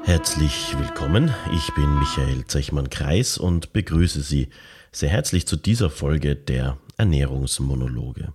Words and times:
Herzlich 0.03 0.77
willkommen, 0.77 1.33
ich 1.55 1.73
bin 1.75 2.01
Michael 2.01 2.47
Zechmann-Kreis 2.47 3.39
und 3.39 3.73
begrüße 3.73 4.23
Sie 4.23 4.49
sehr 4.91 5.11
herzlich 5.11 5.47
zu 5.47 5.55
dieser 5.55 5.89
Folge 5.89 6.35
der 6.35 6.79
Ernährungsmonologe. 6.97 8.33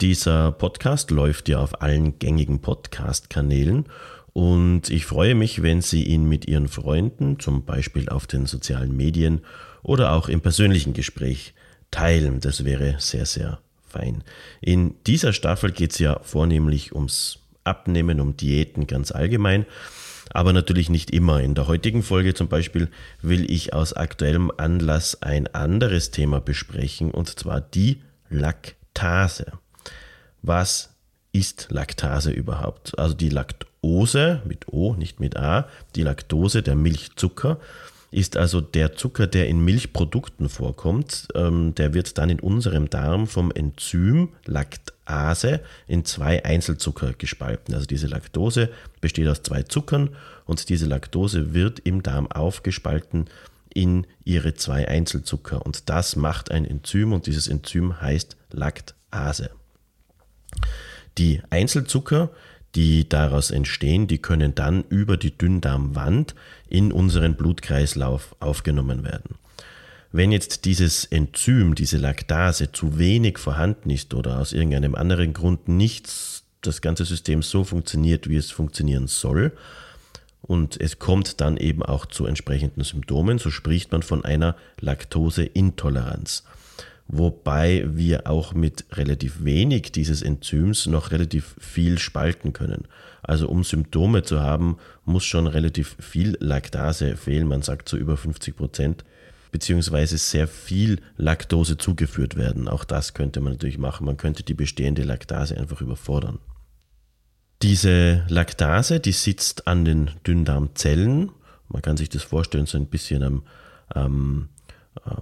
Dieser 0.00 0.50
Podcast 0.52 1.10
läuft 1.10 1.48
ja 1.48 1.60
auf 1.60 1.80
allen 1.80 2.18
gängigen 2.18 2.60
Podcast-Kanälen 2.60 3.86
und 4.32 4.90
ich 4.90 5.06
freue 5.06 5.36
mich, 5.36 5.62
wenn 5.62 5.80
Sie 5.80 6.02
ihn 6.02 6.28
mit 6.28 6.48
Ihren 6.48 6.66
Freunden, 6.66 7.38
zum 7.38 7.64
Beispiel 7.64 8.08
auf 8.08 8.26
den 8.26 8.46
sozialen 8.46 8.96
Medien 8.96 9.42
oder 9.84 10.12
auch 10.12 10.28
im 10.28 10.40
persönlichen 10.40 10.92
Gespräch 10.92 11.54
teilen. 11.92 12.40
Das 12.40 12.64
wäre 12.64 12.96
sehr, 12.98 13.26
sehr 13.26 13.60
fein. 13.86 14.24
In 14.60 14.96
dieser 15.06 15.32
Staffel 15.32 15.70
geht 15.70 15.92
es 15.92 16.00
ja 16.00 16.18
vornehmlich 16.22 16.92
ums 16.92 17.38
Abnehmen, 17.62 18.20
um 18.20 18.36
Diäten 18.36 18.88
ganz 18.88 19.12
allgemein. 19.12 19.64
Aber 20.30 20.52
natürlich 20.52 20.90
nicht 20.90 21.12
immer. 21.12 21.40
In 21.40 21.54
der 21.54 21.68
heutigen 21.68 22.02
Folge 22.02 22.34
zum 22.34 22.48
Beispiel 22.48 22.88
will 23.22 23.48
ich 23.48 23.72
aus 23.72 23.92
aktuellem 23.92 24.50
Anlass 24.56 25.22
ein 25.22 25.46
anderes 25.54 26.10
Thema 26.10 26.40
besprechen, 26.40 27.12
und 27.12 27.38
zwar 27.38 27.60
die 27.60 28.02
Laktase. 28.30 29.52
Was 30.46 30.90
ist 31.32 31.68
Laktase 31.70 32.30
überhaupt? 32.30 32.98
Also 32.98 33.14
die 33.14 33.30
Laktose 33.30 34.42
mit 34.44 34.68
O, 34.68 34.94
nicht 34.94 35.18
mit 35.18 35.38
A, 35.38 35.66
die 35.94 36.02
Laktose, 36.02 36.62
der 36.62 36.74
Milchzucker, 36.74 37.58
ist 38.10 38.36
also 38.36 38.60
der 38.60 38.94
Zucker, 38.94 39.26
der 39.26 39.48
in 39.48 39.64
Milchprodukten 39.64 40.50
vorkommt. 40.50 41.28
Ähm, 41.34 41.74
der 41.76 41.94
wird 41.94 42.18
dann 42.18 42.28
in 42.28 42.40
unserem 42.40 42.90
Darm 42.90 43.26
vom 43.26 43.52
Enzym 43.52 44.28
Laktase 44.44 45.60
in 45.86 46.04
zwei 46.04 46.44
Einzelzucker 46.44 47.14
gespalten. 47.14 47.74
Also 47.74 47.86
diese 47.86 48.06
Laktose 48.06 48.68
besteht 49.00 49.28
aus 49.28 49.42
zwei 49.42 49.62
Zuckern 49.62 50.10
und 50.44 50.68
diese 50.68 50.84
Laktose 50.84 51.54
wird 51.54 51.78
im 51.78 52.02
Darm 52.02 52.30
aufgespalten 52.30 53.30
in 53.72 54.06
ihre 54.24 54.52
zwei 54.52 54.86
Einzelzucker. 54.88 55.64
Und 55.64 55.88
das 55.88 56.16
macht 56.16 56.50
ein 56.50 56.66
Enzym 56.66 57.14
und 57.14 57.26
dieses 57.26 57.48
Enzym 57.48 58.02
heißt 58.02 58.36
Laktase. 58.50 59.50
Die 61.18 61.40
Einzelzucker, 61.50 62.30
die 62.74 63.08
daraus 63.08 63.50
entstehen, 63.50 64.06
die 64.06 64.18
können 64.18 64.54
dann 64.54 64.84
über 64.88 65.16
die 65.16 65.36
Dünndarmwand 65.36 66.34
in 66.68 66.92
unseren 66.92 67.36
Blutkreislauf 67.36 68.34
aufgenommen 68.40 69.04
werden. 69.04 69.36
Wenn 70.10 70.32
jetzt 70.32 70.64
dieses 70.64 71.04
Enzym, 71.04 71.74
diese 71.74 71.98
Laktase 71.98 72.72
zu 72.72 72.98
wenig 72.98 73.38
vorhanden 73.38 73.90
ist 73.90 74.14
oder 74.14 74.38
aus 74.38 74.52
irgendeinem 74.52 74.94
anderen 74.94 75.32
Grund 75.32 75.68
nicht 75.68 76.08
das 76.62 76.80
ganze 76.80 77.04
System 77.04 77.42
so 77.42 77.64
funktioniert, 77.64 78.28
wie 78.28 78.36
es 78.36 78.50
funktionieren 78.50 79.06
soll, 79.06 79.52
und 80.46 80.78
es 80.78 80.98
kommt 80.98 81.40
dann 81.40 81.56
eben 81.56 81.82
auch 81.82 82.04
zu 82.04 82.26
entsprechenden 82.26 82.84
Symptomen, 82.84 83.38
so 83.38 83.50
spricht 83.50 83.92
man 83.92 84.02
von 84.02 84.24
einer 84.26 84.56
Laktoseintoleranz 84.78 86.44
wobei 87.06 87.84
wir 87.86 88.28
auch 88.28 88.54
mit 88.54 88.86
relativ 88.92 89.44
wenig 89.44 89.92
dieses 89.92 90.22
Enzyms 90.22 90.86
noch 90.86 91.10
relativ 91.10 91.54
viel 91.58 91.98
spalten 91.98 92.52
können. 92.52 92.88
Also 93.22 93.48
um 93.48 93.64
Symptome 93.64 94.22
zu 94.22 94.40
haben, 94.40 94.76
muss 95.04 95.24
schon 95.24 95.46
relativ 95.46 95.96
viel 96.00 96.36
Laktase 96.40 97.16
fehlen, 97.16 97.48
man 97.48 97.62
sagt 97.62 97.88
so 97.88 97.96
über 97.96 98.16
50 98.16 98.56
Prozent, 98.56 99.04
beziehungsweise 99.50 100.18
sehr 100.18 100.48
viel 100.48 101.00
Laktose 101.16 101.78
zugeführt 101.78 102.36
werden. 102.36 102.68
Auch 102.68 102.84
das 102.84 103.14
könnte 103.14 103.40
man 103.40 103.52
natürlich 103.52 103.78
machen, 103.78 104.06
man 104.06 104.16
könnte 104.16 104.42
die 104.42 104.54
bestehende 104.54 105.04
Laktase 105.04 105.56
einfach 105.56 105.80
überfordern. 105.80 106.38
Diese 107.62 108.24
Laktase, 108.28 109.00
die 109.00 109.12
sitzt 109.12 109.66
an 109.66 109.84
den 109.84 110.10
Dünndarmzellen. 110.26 111.30
Man 111.68 111.82
kann 111.82 111.96
sich 111.96 112.08
das 112.08 112.22
vorstellen, 112.22 112.66
so 112.66 112.76
ein 112.76 112.88
bisschen 112.88 113.22
am, 113.22 113.42
am 113.88 114.48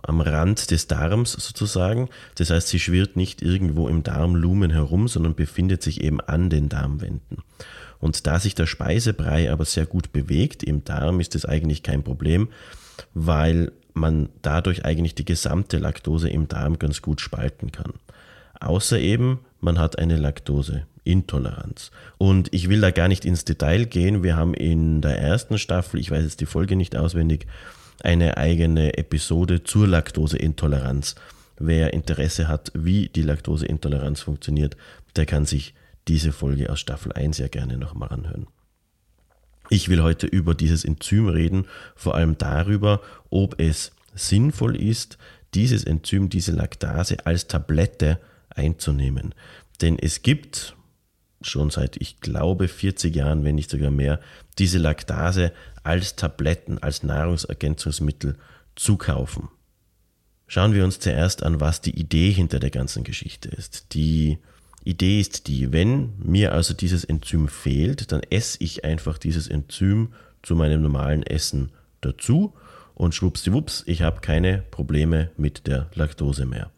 am 0.03 0.21
Rand 0.21 0.71
des 0.71 0.87
Darms 0.87 1.33
sozusagen. 1.33 2.09
Das 2.37 2.50
heißt, 2.50 2.69
sie 2.69 2.78
schwirrt 2.78 3.16
nicht 3.16 3.43
irgendwo 3.43 3.88
im 3.88 4.03
Darmlumen 4.03 4.71
herum, 4.71 5.09
sondern 5.09 5.34
befindet 5.34 5.83
sich 5.83 6.03
eben 6.03 6.21
an 6.21 6.50
den 6.50 6.69
Darmwänden. 6.69 7.38
Und 7.99 8.27
da 8.27 8.38
sich 8.38 8.55
der 8.55 8.66
Speisebrei 8.66 9.50
aber 9.50 9.65
sehr 9.65 9.87
gut 9.87 10.12
bewegt 10.12 10.62
im 10.62 10.84
Darm, 10.84 11.21
ist 11.21 11.34
das 11.34 11.44
eigentlich 11.44 11.82
kein 11.82 12.03
Problem, 12.03 12.49
weil 13.15 13.72
man 13.94 14.28
dadurch 14.43 14.84
eigentlich 14.84 15.15
die 15.15 15.25
gesamte 15.25 15.78
Laktose 15.78 16.28
im 16.28 16.49
Darm 16.49 16.78
ganz 16.78 17.03
gut 17.03 17.21
spalten 17.21 17.72
kann. 17.72 17.93
Außer 18.61 18.99
eben, 18.99 19.41
man 19.61 19.78
hat 19.78 19.99
eine 19.99 20.16
Laktoseintoleranz. 20.16 21.91
Und 22.19 22.53
ich 22.53 22.69
will 22.69 22.81
da 22.81 22.91
gar 22.91 23.09
nicht 23.09 23.25
ins 23.25 23.44
Detail 23.44 23.84
gehen. 23.84 24.22
Wir 24.22 24.37
haben 24.37 24.55
in 24.55 25.00
der 25.00 25.19
ersten 25.19 25.59
Staffel, 25.59 26.00
ich 26.00 26.11
weiß 26.11 26.22
jetzt 26.22 26.41
die 26.41 26.47
Folge 26.47 26.77
nicht 26.77 26.97
auswendig, 26.97 27.47
eine 28.03 28.36
eigene 28.36 28.97
Episode 28.97 29.64
zur 29.64 29.86
Laktoseintoleranz. 29.86 31.14
Wer 31.58 31.92
Interesse 31.92 32.48
hat, 32.48 32.72
wie 32.75 33.08
die 33.08 33.22
Laktoseintoleranz 33.22 34.20
funktioniert, 34.20 34.76
der 35.16 35.26
kann 35.26 35.47
sich 35.47 35.75
diese 36.08 36.32
Folge 36.32 36.70
aus 36.70 36.81
Staffel 36.81 37.12
1 37.12 37.38
ja 37.38 37.48
gerne 37.48 37.76
nochmal 37.76 38.08
anhören. 38.08 38.47
Ich 39.69 39.88
will 39.88 40.02
heute 40.02 40.26
über 40.26 40.54
dieses 40.54 40.84
Enzym 40.84 41.28
reden, 41.28 41.66
vor 41.94 42.14
allem 42.14 42.36
darüber, 42.36 43.00
ob 43.31 43.60
es 43.60 43.92
sinnvoll 44.14 44.76
ist, 44.76 45.19
dieses 45.54 45.84
Enzym, 45.84 46.28
diese 46.28 46.52
Laktase 46.52 47.26
als 47.26 47.47
Tablette 47.47 48.19
einzunehmen. 48.50 49.34
Denn 49.81 49.98
es 49.98 50.22
gibt 50.22 50.76
schon 51.47 51.70
seit, 51.70 51.97
ich 51.97 52.20
glaube, 52.20 52.69
40 52.69 53.14
Jahren, 53.14 53.44
wenn 53.44 53.54
nicht 53.54 53.70
sogar 53.70 53.91
mehr, 53.91 54.20
diese 54.58 54.78
Laktase 54.78 55.53
als 55.82 56.16
Tabletten, 56.16 56.78
als 56.78 57.03
Nahrungsergänzungsmittel 57.03 58.36
zu 58.76 58.97
kaufen. 58.97 59.48
Schauen 60.47 60.75
wir 60.75 60.84
uns 60.84 60.98
zuerst 60.98 61.42
an, 61.42 61.60
was 61.60 61.81
die 61.81 61.98
Idee 61.98 62.31
hinter 62.31 62.60
der 62.60 62.70
ganzen 62.70 63.04
Geschichte 63.04 63.48
ist. 63.48 63.94
Die 63.94 64.38
Idee 64.84 65.20
ist 65.20 65.47
die, 65.47 65.72
wenn 65.72 66.12
mir 66.19 66.52
also 66.52 66.75
dieses 66.75 67.04
Enzym 67.04 67.48
fehlt, 67.48 68.12
dann 68.12 68.22
esse 68.28 68.58
ich 68.60 68.84
einfach 68.84 69.19
dieses 69.19 69.48
Enzym 69.48 70.12
zu 70.42 70.56
meinem 70.56 70.82
normalen 70.82 71.22
Essen 71.22 71.70
dazu 72.00 72.52
und 72.94 73.14
schwuppsdiwupps, 73.14 73.84
ich 73.86 74.02
habe 74.02 74.20
keine 74.20 74.58
Probleme 74.70 75.31
mit 75.36 75.66
der 75.66 75.88
Laktose 75.94 76.47
mehr. 76.47 76.70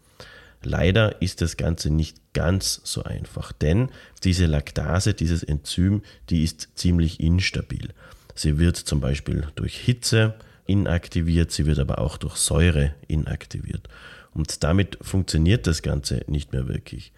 Leider 0.64 1.20
ist 1.20 1.40
das 1.40 1.56
Ganze 1.56 1.90
nicht 1.90 2.16
ganz 2.32 2.80
so 2.84 3.04
einfach, 3.04 3.52
denn 3.52 3.90
diese 4.24 4.46
Laktase, 4.46 5.14
dieses 5.14 5.42
Enzym, 5.42 6.02
die 6.30 6.42
ist 6.42 6.70
ziemlich 6.74 7.20
instabil. 7.20 7.90
Sie 8.34 8.58
wird 8.58 8.76
zum 8.76 9.00
Beispiel 9.00 9.46
durch 9.54 9.76
Hitze 9.76 10.34
inaktiviert, 10.66 11.52
sie 11.52 11.66
wird 11.66 11.78
aber 11.78 11.98
auch 11.98 12.16
durch 12.16 12.36
Säure 12.36 12.94
inaktiviert. 13.06 13.88
Und 14.32 14.64
damit 14.64 14.98
funktioniert 15.00 15.66
das 15.66 15.82
Ganze 15.82 16.22
nicht 16.26 16.52
mehr 16.52 16.66
wirklich. 16.66 17.12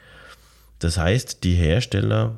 Das 0.79 0.99
heißt, 0.99 1.45
die 1.45 1.55
Hersteller 1.55 2.37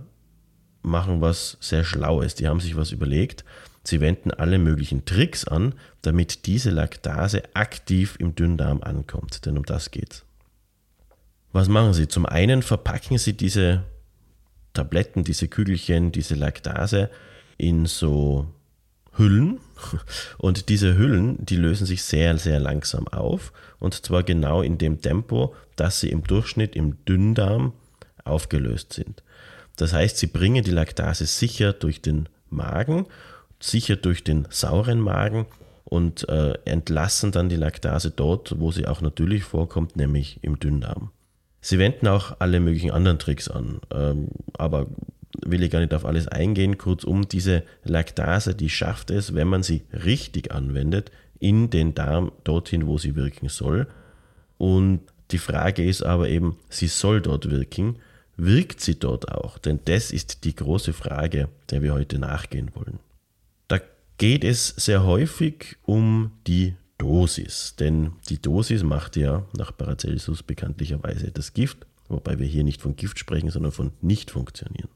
machen 0.83 1.21
was 1.21 1.57
sehr 1.61 1.85
Schlaues. 1.85 2.35
Die 2.37 2.47
haben 2.47 2.61
sich 2.61 2.77
was 2.77 2.93
überlegt. 2.93 3.45
Sie 3.83 4.01
wenden 4.01 4.31
alle 4.31 4.59
möglichen 4.59 5.05
Tricks 5.05 5.45
an, 5.47 5.75
damit 6.03 6.47
diese 6.47 6.71
Laktase 6.71 7.43
aktiv 7.55 8.17
im 8.19 8.35
Dünndarm 8.35 8.83
ankommt. 8.83 9.45
Denn 9.47 9.59
um 9.59 9.65
das 9.65 9.91
geht's. 9.91 10.25
Was 11.59 11.67
machen 11.67 11.93
Sie? 11.93 12.07
Zum 12.07 12.25
einen 12.25 12.63
verpacken 12.63 13.19
Sie 13.19 13.33
diese 13.33 13.83
Tabletten, 14.75 15.25
diese 15.25 15.49
Kügelchen, 15.49 16.13
diese 16.13 16.37
Laktase 16.37 17.11
in 17.57 17.85
so 17.85 18.47
Hüllen. 19.17 19.59
Und 20.39 20.69
diese 20.69 20.97
Hüllen, 20.97 21.45
die 21.45 21.57
lösen 21.57 21.85
sich 21.85 22.05
sehr, 22.05 22.39
sehr 22.39 22.61
langsam 22.61 23.09
auf. 23.09 23.53
Und 23.81 24.07
zwar 24.07 24.23
genau 24.23 24.63
in 24.63 24.79
dem 24.79 25.03
Tempo, 25.03 25.53
dass 25.75 25.99
sie 25.99 26.11
im 26.11 26.23
Durchschnitt 26.23 26.77
im 26.77 27.05
Dünndarm 27.07 27.73
aufgelöst 28.23 28.93
sind. 28.93 29.25
Das 29.75 29.93
heißt, 29.93 30.17
sie 30.17 30.29
bringen 30.29 30.63
die 30.63 30.71
Laktase 30.71 31.27
sicher 31.27 31.73
durch 31.73 32.01
den 32.01 32.29
Magen, 32.51 33.07
sicher 33.59 33.97
durch 33.97 34.23
den 34.23 34.47
sauren 34.49 35.01
Magen 35.01 35.47
und 35.83 36.29
äh, 36.29 36.53
entlassen 36.67 37.33
dann 37.33 37.49
die 37.49 37.57
Laktase 37.57 38.13
dort, 38.13 38.61
wo 38.61 38.71
sie 38.71 38.87
auch 38.87 39.01
natürlich 39.01 39.43
vorkommt, 39.43 39.97
nämlich 39.97 40.39
im 40.43 40.61
Dünndarm. 40.61 41.11
Sie 41.61 41.79
wenden 41.79 42.07
auch 42.07 42.37
alle 42.39 42.61
möglichen 42.61 42.91
anderen 42.91 43.19
Tricks 43.19 43.49
an, 43.49 43.81
ähm, 43.93 44.29
aber 44.55 44.87
will 45.45 45.63
ich 45.63 45.71
gar 45.71 45.81
nicht 45.81 45.95
auf 45.95 46.05
alles 46.05 46.29
eingehen. 46.29 46.79
Kurzum, 46.79 47.29
diese 47.29 47.63
Laktase, 47.85 48.55
die 48.55 48.71
schafft 48.71 49.11
es, 49.11 49.35
wenn 49.35 49.49
man 49.49 49.63
sie 49.63 49.83
richtig 49.93 50.53
anwendet, 50.53 51.11
in 51.39 51.71
den 51.71 51.95
Darm 51.95 52.33
dorthin, 52.45 52.87
wo 52.87 52.99
sie 52.99 53.15
wirken 53.15 53.49
soll. 53.49 53.87
Und 54.57 55.01
die 55.31 55.39
Frage 55.39 55.85
ist 55.85 56.03
aber 56.03 56.29
eben, 56.29 56.59
sie 56.69 56.89
soll 56.89 57.21
dort 57.21 57.51
wirken. 57.51 57.97
wirkt 58.37 58.81
sie 58.81 58.99
dort 58.99 59.31
auch? 59.31 59.59
Denn 59.59 59.81
das 59.85 60.11
ist 60.11 60.45
die 60.45 60.55
große 60.55 60.93
Frage, 60.93 61.49
der 61.71 61.83
wir 61.83 61.93
heute 61.93 62.19
nachgehen 62.19 62.71
wollen. 62.75 63.01
Da 63.67 63.81
geht 64.17 64.45
es 64.45 64.69
sehr 64.69 65.05
häufig 65.05 65.77
um 65.83 66.33
die 66.47 66.75
Dosis, 66.99 67.77
denn 67.79 68.13
die 68.29 68.43
Dosis 68.43 68.83
macht 68.83 69.17
ja 69.17 69.47
nach 69.57 69.77
Paracelsus 69.77 70.43
bekanntlicherweise 70.43 71.31
das 71.31 71.55
Gift, 71.55 71.87
wobei 72.09 72.39
wir 72.39 72.47
hier 72.47 72.65
nicht 72.65 72.83
von 72.83 72.97
Gift 72.97 73.19
sprechen, 73.19 73.51
sondern 73.51 73.73
von 73.73 73.93
nicht 74.01 74.31
funktionieren. 74.31 74.89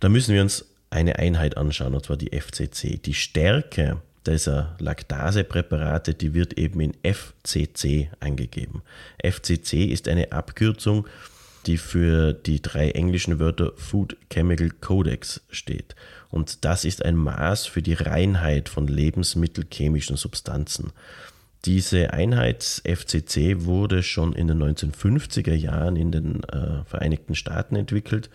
Da 0.00 0.08
müssen 0.08 0.34
wir 0.34 0.42
uns 0.42 0.66
eine 0.90 1.18
Einheit 1.18 1.56
anschauen, 1.56 1.94
und 1.94 2.04
zwar 2.04 2.16
die 2.16 2.38
FCC. 2.38 2.98
Die 2.98 3.14
Stärke 3.14 4.02
dieser 4.26 4.76
Laktasepräparate, 4.78 6.14
die 6.14 6.34
wird 6.34 6.54
eben 6.54 6.80
in 6.80 6.94
FCC 7.02 8.10
angegeben. 8.20 8.82
FCC 9.22 9.86
ist 9.86 10.08
eine 10.08 10.32
Abkürzung, 10.32 11.06
die 11.66 11.78
für 11.78 12.32
die 12.32 12.60
drei 12.60 12.90
englischen 12.90 13.38
Wörter 13.38 13.72
Food 13.76 14.16
Chemical 14.30 14.70
Codex 14.80 15.42
steht. 15.50 15.94
Und 16.30 16.64
das 16.64 16.84
ist 16.84 17.04
ein 17.04 17.16
Maß 17.16 17.66
für 17.66 17.82
die 17.82 17.94
Reinheit 17.94 18.68
von 18.68 18.86
lebensmittelchemischen 18.86 20.16
Substanzen. 20.16 20.92
Diese 21.64 22.12
Einheit 22.12 22.82
FCC 22.84 23.64
wurde 23.64 24.02
schon 24.02 24.34
in 24.34 24.48
den 24.48 24.62
1950er 24.62 25.54
Jahren 25.54 25.96
in 25.96 26.12
den 26.12 26.44
äh, 26.44 26.84
Vereinigten 26.84 27.34
Staaten 27.34 27.76
entwickelt 27.76 28.28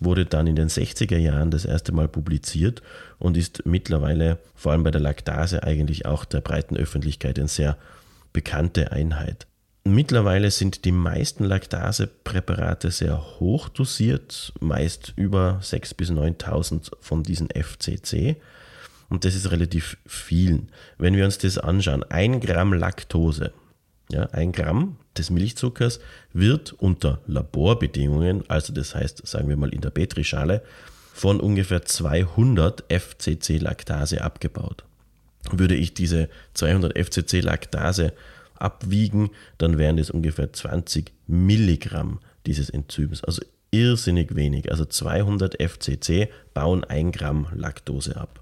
wurde 0.00 0.24
dann 0.24 0.46
in 0.46 0.56
den 0.56 0.68
60er 0.68 1.18
Jahren 1.18 1.50
das 1.50 1.64
erste 1.64 1.92
Mal 1.92 2.08
publiziert 2.08 2.82
und 3.18 3.36
ist 3.36 3.66
mittlerweile 3.66 4.38
vor 4.54 4.72
allem 4.72 4.82
bei 4.82 4.90
der 4.90 5.00
Laktase 5.00 5.62
eigentlich 5.62 6.06
auch 6.06 6.24
der 6.24 6.40
breiten 6.40 6.76
Öffentlichkeit 6.76 7.38
eine 7.38 7.48
sehr 7.48 7.76
bekannte 8.32 8.92
Einheit. 8.92 9.46
Mittlerweile 9.84 10.50
sind 10.50 10.84
die 10.84 10.92
meisten 10.92 11.44
Laktasepräparate 11.44 12.90
sehr 12.90 13.40
hoch 13.40 13.68
dosiert, 13.68 14.52
meist 14.60 15.12
über 15.16 15.60
6.000 15.62 15.96
bis 15.96 16.10
9.000 16.10 16.92
von 17.00 17.22
diesen 17.22 17.48
FCC. 17.50 18.36
Und 19.10 19.24
das 19.24 19.34
ist 19.34 19.50
relativ 19.50 19.98
viel. 20.06 20.68
Wenn 20.96 21.14
wir 21.16 21.26
uns 21.26 21.36
das 21.36 21.58
anschauen, 21.58 22.04
ein 22.04 22.40
Gramm 22.40 22.72
Laktose 22.72 23.52
ja, 24.12 24.24
ein 24.32 24.52
Gramm 24.52 24.96
des 25.16 25.30
Milchzuckers 25.30 26.00
wird 26.32 26.72
unter 26.72 27.20
Laborbedingungen, 27.26 28.42
also 28.48 28.72
das 28.72 28.94
heißt, 28.94 29.26
sagen 29.26 29.48
wir 29.48 29.56
mal 29.56 29.72
in 29.72 29.80
der 29.80 29.90
Petrischale, 29.90 30.62
von 31.12 31.40
ungefähr 31.40 31.84
200 31.84 32.84
FCC-Laktase 32.88 34.22
abgebaut. 34.22 34.84
Würde 35.50 35.74
ich 35.74 35.94
diese 35.94 36.28
200 36.54 36.96
FCC-Laktase 36.96 38.12
abwiegen, 38.54 39.30
dann 39.58 39.78
wären 39.78 39.96
das 39.96 40.10
ungefähr 40.10 40.52
20 40.52 41.12
Milligramm 41.26 42.20
dieses 42.46 42.70
Enzyms. 42.70 43.22
Also 43.24 43.42
irrsinnig 43.70 44.34
wenig. 44.34 44.70
Also 44.70 44.84
200 44.84 45.60
FCC 45.62 46.28
bauen 46.52 46.84
1 46.84 47.16
Gramm 47.16 47.46
Laktose 47.54 48.16
ab 48.16 48.39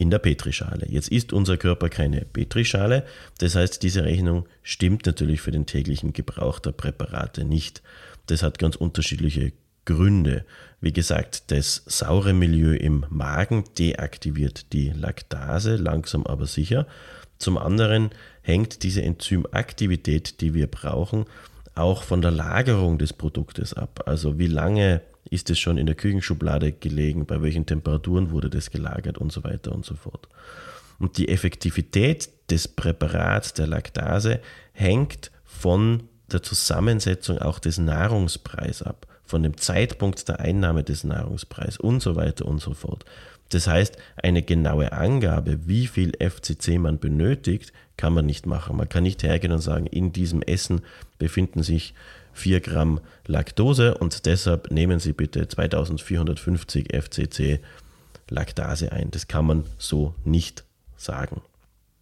in 0.00 0.10
der 0.10 0.18
Petrischale. 0.18 0.86
Jetzt 0.88 1.08
ist 1.08 1.32
unser 1.34 1.58
Körper 1.58 1.90
keine 1.90 2.22
Petrischale, 2.22 3.04
das 3.38 3.54
heißt, 3.54 3.82
diese 3.82 4.04
Rechnung 4.04 4.48
stimmt 4.62 5.04
natürlich 5.04 5.42
für 5.42 5.50
den 5.50 5.66
täglichen 5.66 6.14
Gebrauch 6.14 6.58
der 6.58 6.72
Präparate 6.72 7.44
nicht. 7.44 7.82
Das 8.26 8.42
hat 8.42 8.58
ganz 8.58 8.76
unterschiedliche 8.76 9.52
Gründe. 9.84 10.46
Wie 10.80 10.92
gesagt, 10.92 11.50
das 11.50 11.82
saure 11.84 12.32
Milieu 12.32 12.74
im 12.74 13.04
Magen 13.10 13.64
deaktiviert 13.78 14.72
die 14.72 14.88
Laktase 14.88 15.76
langsam 15.76 16.26
aber 16.26 16.46
sicher. 16.46 16.86
Zum 17.38 17.58
anderen 17.58 18.10
hängt 18.40 18.82
diese 18.82 19.02
Enzymaktivität, 19.02 20.40
die 20.40 20.54
wir 20.54 20.66
brauchen, 20.66 21.26
auch 21.74 22.04
von 22.04 22.22
der 22.22 22.30
Lagerung 22.30 22.96
des 22.96 23.12
Produktes 23.12 23.74
ab. 23.74 24.04
Also 24.06 24.38
wie 24.38 24.46
lange 24.46 25.02
ist 25.28 25.50
es 25.50 25.58
schon 25.58 25.78
in 25.78 25.86
der 25.86 25.94
Küchenschublade 25.94 26.72
gelegen, 26.72 27.26
bei 27.26 27.42
welchen 27.42 27.66
Temperaturen 27.66 28.30
wurde 28.30 28.50
das 28.50 28.70
gelagert 28.70 29.18
und 29.18 29.32
so 29.32 29.44
weiter 29.44 29.72
und 29.72 29.84
so 29.84 29.94
fort. 29.94 30.28
Und 30.98 31.18
die 31.18 31.28
Effektivität 31.28 32.28
des 32.50 32.68
Präparats 32.68 33.54
der 33.54 33.66
Laktase 33.66 34.40
hängt 34.72 35.30
von 35.44 36.04
der 36.30 36.42
Zusammensetzung 36.42 37.38
auch 37.38 37.58
des 37.58 37.78
Nahrungspreises 37.78 38.82
ab, 38.82 39.06
von 39.24 39.42
dem 39.42 39.56
Zeitpunkt 39.56 40.28
der 40.28 40.40
Einnahme 40.40 40.84
des 40.84 41.04
Nahrungspreises 41.04 41.78
und 41.78 42.00
so 42.00 42.16
weiter 42.16 42.46
und 42.46 42.60
so 42.60 42.74
fort. 42.74 43.04
Das 43.50 43.66
heißt, 43.66 43.96
eine 44.16 44.42
genaue 44.42 44.92
Angabe, 44.92 45.66
wie 45.66 45.86
viel 45.86 46.12
FCC 46.20 46.78
man 46.78 46.98
benötigt, 46.98 47.72
kann 47.96 48.12
man 48.12 48.26
nicht 48.26 48.46
machen. 48.46 48.76
Man 48.76 48.88
kann 48.88 49.02
nicht 49.02 49.22
hergehen 49.22 49.52
und 49.52 49.58
sagen, 49.58 49.86
in 49.86 50.12
diesem 50.12 50.40
Essen 50.42 50.82
befinden 51.18 51.62
sich 51.62 51.94
4 52.32 52.60
Gramm 52.60 53.00
Laktose 53.26 53.94
und 53.98 54.26
deshalb 54.26 54.70
nehmen 54.70 55.00
Sie 55.00 55.12
bitte 55.12 55.48
2450 55.48 56.88
FCC 56.92 57.60
Laktase 58.28 58.92
ein. 58.92 59.10
Das 59.10 59.28
kann 59.28 59.44
man 59.44 59.64
so 59.78 60.14
nicht 60.24 60.64
sagen. 60.96 61.42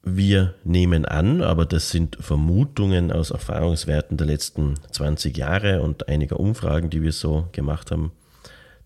Wir 0.03 0.55
nehmen 0.65 1.05
an, 1.05 1.43
aber 1.43 1.67
das 1.67 1.91
sind 1.91 2.17
Vermutungen 2.21 3.13
aus 3.13 3.31
Erfahrungswerten 3.31 4.17
der 4.17 4.27
letzten 4.27 4.75
20 4.93 5.37
Jahre 5.37 5.83
und 5.83 6.09
einiger 6.09 6.39
Umfragen, 6.41 6.89
die 6.89 7.03
wir 7.03 7.13
so 7.13 7.49
gemacht 7.53 7.91
haben, 7.91 8.13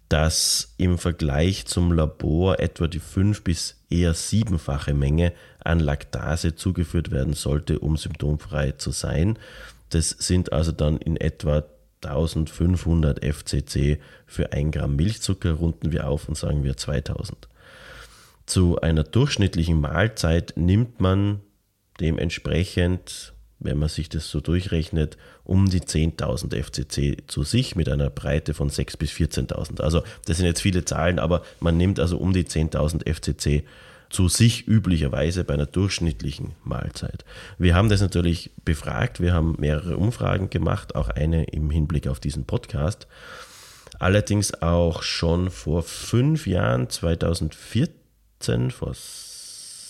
dass 0.09 0.75
im 0.79 0.99
Vergleich 0.99 1.67
zum 1.67 1.93
Labor 1.93 2.61
etwa 2.61 2.87
die 2.87 2.99
fünf 2.99 3.45
bis 3.45 3.82
eher 3.93 4.15
siebenfache 4.15 4.95
Menge 4.95 5.33
an 5.61 5.79
Laktase 5.79 6.55
zugeführt 6.55 7.11
werden 7.11 7.35
sollte, 7.35 7.79
um 7.79 7.97
symptomfrei 7.97 8.73
zu 8.73 8.91
sein. 8.91 9.39
Das 9.91 10.11
sind 10.11 10.53
also 10.53 10.73
dann 10.73 10.97
in 10.97 11.17
etwa 11.17 11.65
1500 12.03 13.25
FCC 13.25 14.01
für 14.27 14.53
1 14.53 14.73
Gramm 14.73 14.97
Milchzucker, 14.97 15.53
runden 15.53 15.93
wir 15.93 16.09
auf 16.09 16.29
und 16.29 16.37
sagen 16.37 16.65
wir 16.65 16.77
2000. 16.77 17.49
Zu 18.47 18.81
einer 18.81 19.05
durchschnittlichen 19.05 19.81
Mahlzeit 19.81 20.55
nimmt 20.57 21.01
man 21.01 21.41
dementsprechend, 22.01 23.35
wenn 23.65 23.79
man 23.79 23.89
sich 23.89 24.09
das 24.09 24.29
so 24.29 24.41
durchrechnet, 24.41 25.17
um 25.45 25.69
die 25.69 25.81
10.000 25.81 26.55
FCC 26.63 27.23
zu 27.27 27.43
sich 27.43 27.77
mit 27.77 27.89
einer 27.89 28.11
Breite 28.11 28.55
von 28.55 28.71
6.000 28.71 28.99
bis 28.99 29.11
14.000. 29.11 29.81
Also 29.81 30.03
das 30.27 30.37
sind 30.39 30.47
jetzt 30.47 30.61
viele 30.63 30.85
Zahlen, 30.85 31.19
aber 31.19 31.43
man 31.61 31.77
nimmt 31.77 32.01
also 32.01 32.19
um 32.19 32.33
die 32.33 32.45
10.000 32.45 33.09
FCC 33.09 33.65
zu 34.13 34.29
sich 34.29 34.69
üblicherweise 34.69 35.43
bei 35.43 35.55
einer 35.55 35.67
durchschnittlichen 35.67 36.53
Mahlzeit. 36.65 37.25
Wir 37.59 37.75
haben 37.75 37.89
das 37.89 38.01
natürlich 38.01 38.51
befragt, 38.65 39.21
wir 39.21 39.33
haben 39.33 39.57
mehrere 39.59 39.97
Umfragen 39.97 40.51
gemacht, 40.51 40.95
auch 40.95 41.09
eine 41.09 41.45
im 41.45 41.71
Hinblick 41.71 42.07
auf 42.07 42.21
diesen 42.21 42.45
Podcast. 42.45 43.07
Allerdings 43.99 44.63
auch 44.63 45.03
schon 45.03 45.51
vor 45.51 45.83
fünf 45.83 46.47
Jahren, 46.47 46.91
2014, 46.91 48.71
vor 48.71 48.95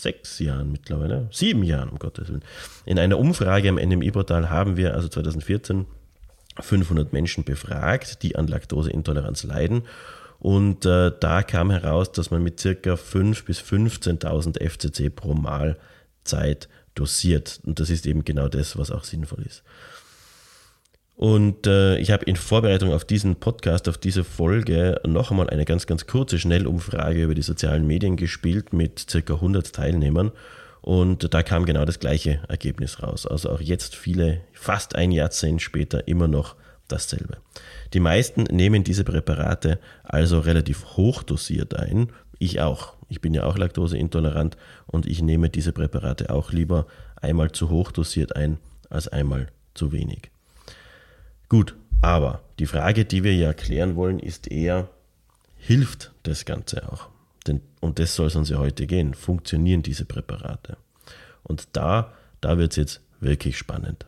sechs 0.02 0.38
Jahren 0.38 0.72
mittlerweile, 0.72 1.28
sieben 1.30 1.62
Jahren, 1.62 1.88
um 1.88 1.98
Gottes 1.98 2.28
Willen. 2.28 2.44
In 2.84 2.98
einer 2.98 3.18
Umfrage 3.18 3.68
am 3.68 3.76
NMI-Portal 3.76 4.50
haben 4.50 4.76
wir 4.76 4.94
also 4.94 5.08
2014 5.08 5.86
500 6.60 7.12
Menschen 7.12 7.44
befragt, 7.44 8.22
die 8.22 8.36
an 8.36 8.46
Laktoseintoleranz 8.46 9.44
leiden 9.44 9.84
und 10.42 10.86
äh, 10.86 11.12
da 11.20 11.44
kam 11.44 11.70
heraus, 11.70 12.10
dass 12.10 12.32
man 12.32 12.42
mit 12.42 12.58
circa 12.58 12.94
5.000 12.94 13.44
bis 13.44 13.60
15.000 13.60 14.60
FCC 14.60 15.08
pro 15.08 15.34
Mahlzeit 15.34 16.68
dosiert. 16.96 17.60
Und 17.64 17.78
das 17.78 17.90
ist 17.90 18.06
eben 18.06 18.24
genau 18.24 18.48
das, 18.48 18.76
was 18.76 18.90
auch 18.90 19.04
sinnvoll 19.04 19.44
ist. 19.46 19.62
Und 21.16 21.66
äh, 21.66 21.98
ich 21.98 22.10
habe 22.10 22.24
in 22.24 22.36
Vorbereitung 22.36 22.92
auf 22.92 23.04
diesen 23.04 23.36
Podcast, 23.36 23.88
auf 23.88 23.98
diese 23.98 24.24
Folge, 24.24 25.00
noch 25.06 25.30
einmal 25.30 25.50
eine 25.50 25.64
ganz, 25.64 25.86
ganz 25.86 26.06
kurze 26.06 26.38
Schnellumfrage 26.38 27.22
über 27.22 27.34
die 27.34 27.42
sozialen 27.42 27.86
Medien 27.86 28.16
gespielt 28.16 28.72
mit 28.72 29.06
circa 29.10 29.34
100 29.34 29.72
Teilnehmern. 29.72 30.32
Und 30.80 31.32
da 31.32 31.42
kam 31.44 31.64
genau 31.64 31.84
das 31.84 32.00
gleiche 32.00 32.40
Ergebnis 32.48 33.02
raus. 33.02 33.26
Also 33.26 33.50
auch 33.50 33.60
jetzt 33.60 33.94
viele, 33.94 34.40
fast 34.52 34.96
ein 34.96 35.12
Jahrzehnt 35.12 35.62
später, 35.62 36.08
immer 36.08 36.26
noch 36.26 36.56
dasselbe. 36.88 37.36
Die 37.94 38.00
meisten 38.00 38.42
nehmen 38.44 38.82
diese 38.82 39.04
Präparate 39.04 39.78
also 40.02 40.40
relativ 40.40 40.96
hoch 40.96 41.22
dosiert 41.22 41.76
ein. 41.76 42.08
Ich 42.38 42.60
auch. 42.60 42.94
Ich 43.08 43.20
bin 43.20 43.34
ja 43.34 43.44
auch 43.44 43.58
laktoseintolerant 43.58 44.56
und 44.86 45.06
ich 45.06 45.22
nehme 45.22 45.50
diese 45.50 45.72
Präparate 45.72 46.30
auch 46.30 46.52
lieber 46.52 46.86
einmal 47.20 47.52
zu 47.52 47.70
hoch 47.70 47.92
dosiert 47.92 48.34
ein 48.34 48.58
als 48.90 49.06
einmal 49.08 49.48
zu 49.74 49.92
wenig. 49.92 50.32
Gut, 51.52 51.76
aber 52.00 52.40
die 52.58 52.64
Frage, 52.64 53.04
die 53.04 53.24
wir 53.24 53.36
ja 53.36 53.52
klären 53.52 53.94
wollen, 53.94 54.18
ist 54.20 54.50
eher, 54.50 54.88
hilft 55.58 56.10
das 56.22 56.46
Ganze 56.46 56.90
auch? 56.90 57.10
Denn, 57.46 57.60
und 57.78 57.98
das 57.98 58.16
soll 58.16 58.28
es 58.28 58.36
uns 58.36 58.48
ja 58.48 58.56
heute 58.56 58.86
gehen. 58.86 59.12
Funktionieren 59.12 59.82
diese 59.82 60.06
Präparate? 60.06 60.78
Und 61.42 61.68
da, 61.74 62.14
da 62.40 62.56
wird 62.56 62.70
es 62.70 62.76
jetzt 62.76 63.00
wirklich 63.20 63.58
spannend. 63.58 64.06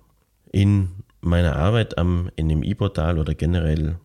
In 0.53 0.89
meiner 1.21 1.57
Arbeit 1.57 1.99
am 1.99 2.31
NMI-Portal 2.41 3.19
oder 3.19 3.35
generell, 3.35 3.97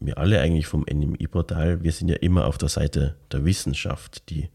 wir 0.00 0.18
alle 0.18 0.40
eigentlich 0.40 0.66
vom 0.66 0.84
NMI-Portal, 0.92 1.84
wir 1.84 1.92
sind 1.92 2.08
ja 2.08 2.16
immer 2.16 2.46
auf 2.46 2.58
der 2.58 2.68
Seite 2.68 3.14
der 3.30 3.44
Wissenschaft. 3.44 4.28
Die 4.28 4.48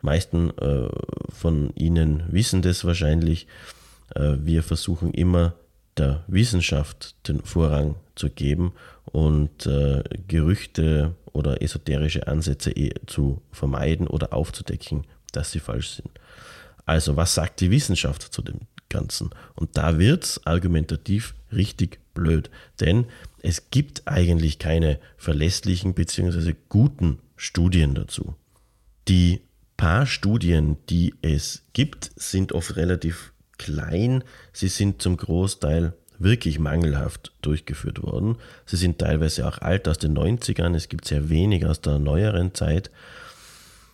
meisten 0.00 0.48
äh, 0.56 0.88
von 1.28 1.74
Ihnen 1.74 2.22
wissen 2.30 2.62
das 2.62 2.86
wahrscheinlich. 2.86 3.46
Äh, 4.14 4.36
wir 4.38 4.62
versuchen 4.62 5.12
immer 5.12 5.56
der 6.00 6.24
Wissenschaft 6.28 7.14
den 7.28 7.42
Vorrang 7.44 7.96
zu 8.14 8.30
geben 8.30 8.72
und 9.04 9.66
äh, 9.66 10.02
Gerüchte 10.28 11.14
oder 11.32 11.62
esoterische 11.62 12.26
Ansätze 12.26 12.70
eh 12.70 12.92
zu 13.06 13.42
vermeiden 13.52 14.06
oder 14.06 14.32
aufzudecken, 14.32 15.06
dass 15.32 15.52
sie 15.52 15.60
falsch 15.60 15.90
sind. 15.90 16.10
Also 16.86 17.16
was 17.16 17.34
sagt 17.34 17.60
die 17.60 17.70
Wissenschaft 17.70 18.22
zu 18.22 18.42
dem 18.42 18.60
Ganzen? 18.88 19.30
Und 19.54 19.76
da 19.76 19.98
wird 19.98 20.24
es 20.24 20.46
argumentativ 20.46 21.34
richtig 21.52 22.00
blöd, 22.14 22.50
denn 22.80 23.06
es 23.42 23.70
gibt 23.70 24.08
eigentlich 24.08 24.58
keine 24.58 24.98
verlässlichen 25.16 25.94
bzw. 25.94 26.54
guten 26.68 27.18
Studien 27.36 27.94
dazu. 27.94 28.34
Die 29.06 29.42
paar 29.76 30.06
Studien, 30.06 30.78
die 30.88 31.14
es 31.22 31.62
gibt, 31.72 32.10
sind 32.16 32.52
oft 32.52 32.76
relativ 32.76 33.32
klein. 33.60 34.24
Sie 34.52 34.68
sind 34.68 35.02
zum 35.02 35.18
Großteil 35.18 35.92
wirklich 36.18 36.58
mangelhaft 36.58 37.32
durchgeführt 37.42 38.02
worden. 38.02 38.36
Sie 38.64 38.76
sind 38.76 38.98
teilweise 38.98 39.46
auch 39.46 39.58
alt 39.58 39.86
aus 39.86 39.98
den 39.98 40.16
90ern. 40.16 40.74
Es 40.74 40.88
gibt 40.88 41.06
sehr 41.06 41.28
wenig 41.28 41.66
aus 41.66 41.80
der 41.80 41.98
neueren 41.98 42.54
Zeit. 42.54 42.90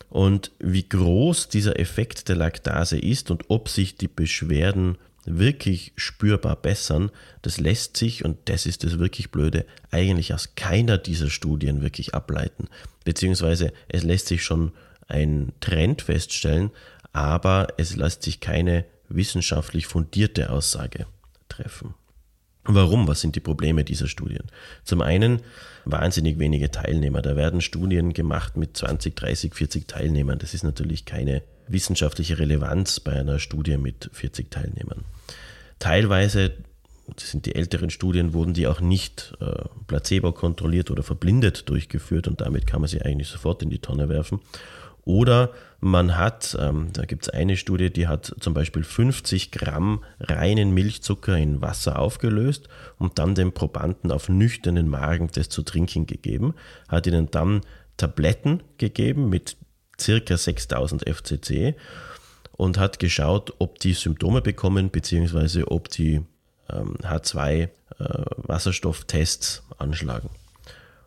Und 0.09 0.53
wie 0.61 0.89
groß 0.89 1.49
dieser 1.49 1.79
Effekt 1.81 2.29
der 2.29 2.37
Laktase 2.37 2.99
ist 2.99 3.31
und 3.31 3.45
ob 3.49 3.69
sich 3.69 3.97
die 3.97 4.09
Beschwerden 4.09 4.99
wirklich 5.25 5.93
spürbar 5.97 6.55
bessern, 6.55 7.11
das 7.43 7.59
lässt 7.59 7.97
sich, 7.97 8.25
und 8.25 8.39
das 8.45 8.67
ist 8.67 8.85
das 8.85 9.01
wirklich 9.01 9.33
Blöde, 9.33 9.67
eigentlich 9.91 10.33
aus 10.33 10.55
keiner 10.55 10.99
dieser 10.99 11.29
Studien 11.29 11.83
wirklich 11.83 12.15
ableiten. 12.15 12.69
Beziehungsweise 13.05 13.73
es 13.89 14.05
lässt 14.05 14.29
sich 14.29 14.45
schon 14.45 14.73
ein 15.09 15.53
Trend 15.61 16.03
feststellen, 16.03 16.71
aber 17.13 17.69
es 17.77 17.97
lässt 17.97 18.23
sich 18.23 18.41
keine 18.41 18.85
wissenschaftlich 19.09 19.87
fundierte 19.87 20.51
Aussage 20.51 21.07
treffen. 21.49 21.95
Warum? 22.69 23.07
Was 23.07 23.21
sind 23.21 23.37
die 23.37 23.41
Probleme 23.41 23.85
dieser 23.85 24.09
Studien? 24.09 24.45
Zum 24.83 25.01
einen 25.01 25.41
wahnsinnig 25.85 26.39
wenige 26.39 26.71
Teilnehmer. 26.71 27.23
Da 27.23 27.37
werden 27.37 27.61
Studien 27.61 28.13
gemacht 28.13 28.57
mit 28.57 28.77
20, 28.77 29.15
30, 29.15 29.55
40 29.55 29.87
Teilnehmern. 29.87 30.39
Das 30.39 30.53
ist 30.53 30.65
natürlich 30.65 31.05
keine 31.05 31.43
wissenschaftliche 31.69 32.39
Relevanz 32.39 33.01
bei 33.01 33.13
einer 33.13 33.39
Studie 33.39 33.77
mit 33.77 34.11
40 34.13 34.51
Teilnehmern. 34.51 35.05
Teilweise, 35.79 36.53
das 37.15 37.31
sind 37.31 37.47
die 37.47 37.55
älteren 37.55 37.91
Studien, 37.91 38.33
wurden 38.33 38.55
die 38.55 38.67
auch 38.67 38.81
nicht 38.81 39.35
äh, 39.41 39.65
placebo 39.87 40.33
kontrolliert 40.33 40.91
oder 40.91 41.03
verblindet 41.03 41.69
durchgeführt 41.69 42.27
und 42.27 42.41
damit 42.41 42.67
kann 42.67 42.81
man 42.81 42.89
sie 42.89 43.03
eigentlich 43.03 43.29
sofort 43.29 43.63
in 43.63 43.71
die 43.71 43.79
Tonne 43.79 44.09
werfen. 44.09 44.41
Oder 45.07 45.53
man 45.79 46.19
hat, 46.19 46.57
ähm, 46.61 46.89
da 46.93 47.05
gibt 47.05 47.23
es 47.23 47.29
eine 47.29 47.57
Studie, 47.57 47.91
die 47.91 48.09
hat 48.09 48.35
zum 48.41 48.55
Beispiel 48.55 48.83
50 48.83 49.53
Gramm 49.53 50.03
reinen 50.19 50.75
Milchzucker 50.75 51.39
in 51.39 51.63
Wasser 51.63 52.01
aufgelöst 52.01 52.69
und 52.99 53.21
dann 53.21 53.37
den 53.37 53.53
Probanden 53.53 54.11
auf 54.11 54.29
nüchternen 54.29 54.89
Magen 54.89 55.31
das 55.33 55.49
zu 55.49 55.63
trinken 55.63 56.07
gegeben, 56.07 56.55
hat 56.89 57.07
ihnen 57.07 57.31
dann 57.31 57.61
Tabletten 57.97 58.65
gegeben 58.79 59.29
mit 59.29 59.57
circa 59.99 60.37
6000 60.37 61.09
FCC 61.09 61.77
und 62.57 62.79
hat 62.79 62.99
geschaut, 62.99 63.55
ob 63.61 63.79
die 63.79 63.93
Symptome 63.93 64.43
bekommen, 64.43 64.91
beziehungsweise 64.91 65.71
ob 65.71 65.89
die 65.89 66.23
ähm, 66.69 66.97
H2-Wasserstofftests 67.03 69.63
äh, 69.71 69.75
anschlagen. 69.79 70.31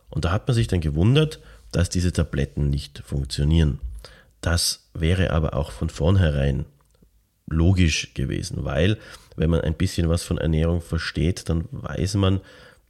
Und 0.08 0.24
da 0.24 0.32
hat 0.32 0.48
man 0.48 0.54
sich 0.54 0.68
dann 0.68 0.80
gewundert, 0.80 1.38
dass 1.70 1.90
diese 1.90 2.14
Tabletten 2.14 2.70
nicht 2.70 3.02
funktionieren. 3.04 3.78
Das 4.40 4.88
wäre 4.94 5.30
aber 5.30 5.54
auch 5.54 5.70
von 5.70 5.90
vornherein 5.90 6.64
logisch 7.46 8.14
gewesen, 8.14 8.64
weil 8.64 8.96
wenn 9.36 9.50
man 9.50 9.60
ein 9.60 9.74
bisschen 9.74 10.08
was 10.08 10.22
von 10.22 10.38
Ernährung 10.38 10.80
versteht, 10.80 11.48
dann 11.48 11.66
weiß 11.70 12.14
man, 12.14 12.40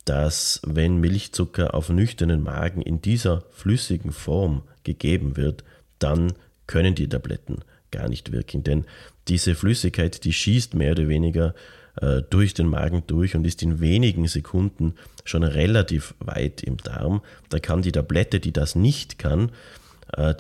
dass 0.05 0.61
wenn 0.67 0.99
Milchzucker 0.99 1.75
auf 1.75 1.89
nüchternen 1.89 2.43
Magen 2.43 2.83
in 2.83 3.01
dieser 3.01 3.43
flüssigen 3.51 4.13
Form 4.13 4.63
gegeben 4.85 5.37
wird, 5.37 5.65
dann 5.99 6.33
können 6.67 6.95
die 6.95 7.09
Tabletten 7.09 7.59
gar 7.91 8.09
nicht 8.09 8.33
wirken, 8.33 8.63
denn 8.63 8.85
diese 9.29 9.55
Flüssigkeit, 9.55 10.25
die 10.25 10.33
schießt 10.33 10.75
mehr 10.75 10.93
oder 10.93 11.09
weniger 11.09 11.55
äh, 12.01 12.23
durch 12.31 12.55
den 12.55 12.67
Magen 12.67 13.03
durch 13.07 13.35
und 13.35 13.47
ist 13.47 13.63
in 13.63 13.81
wenigen 13.81 14.27
Sekunden 14.29 14.95
schon 15.25 15.43
relativ 15.43 16.15
weit 16.21 16.63
im 16.63 16.77
Darm. 16.79 17.21
Da 17.49 17.59
kann 17.59 17.83
die 17.83 17.93
Tablette, 17.93 18.41
die 18.41 18.53
das 18.53 18.75
nicht 18.75 19.19
kann, 19.19 19.53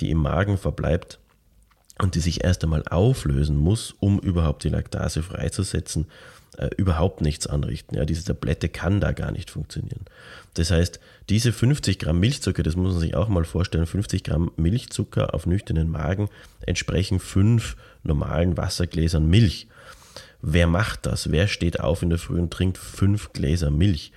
die 0.00 0.10
im 0.10 0.18
Magen 0.18 0.58
verbleibt 0.58 1.18
und 2.02 2.14
die 2.14 2.20
sich 2.20 2.44
erst 2.44 2.64
einmal 2.64 2.84
auflösen 2.88 3.56
muss, 3.56 3.94
um 4.00 4.18
überhaupt 4.18 4.64
die 4.64 4.68
Laktase 4.68 5.22
freizusetzen, 5.22 6.06
äh, 6.56 6.68
überhaupt 6.76 7.20
nichts 7.20 7.46
anrichten. 7.46 7.96
Ja, 7.96 8.04
diese 8.04 8.24
Tablette 8.24 8.68
kann 8.68 9.00
da 9.00 9.12
gar 9.12 9.32
nicht 9.32 9.50
funktionieren. 9.50 10.04
Das 10.54 10.70
heißt, 10.70 10.98
diese 11.28 11.52
50 11.52 11.98
Gramm 11.98 12.20
Milchzucker, 12.20 12.62
das 12.62 12.76
muss 12.76 12.92
man 12.92 13.00
sich 13.00 13.14
auch 13.14 13.28
mal 13.28 13.44
vorstellen, 13.44 13.86
50 13.86 14.24
Gramm 14.24 14.50
Milchzucker 14.56 15.34
auf 15.34 15.46
nüchternen 15.46 15.88
Magen 15.88 16.28
entsprechen 16.66 17.20
fünf 17.20 17.76
normalen 18.02 18.56
Wassergläsern 18.56 19.26
Milch. 19.26 19.68
Wer 20.42 20.66
macht 20.66 21.06
das? 21.06 21.30
Wer 21.30 21.48
steht 21.48 21.80
auf 21.80 22.02
in 22.02 22.10
der 22.10 22.18
Früh 22.18 22.40
und 22.40 22.52
trinkt 22.52 22.78
fünf 22.78 23.32
Gläser 23.32 23.70
Milch? 23.70 24.12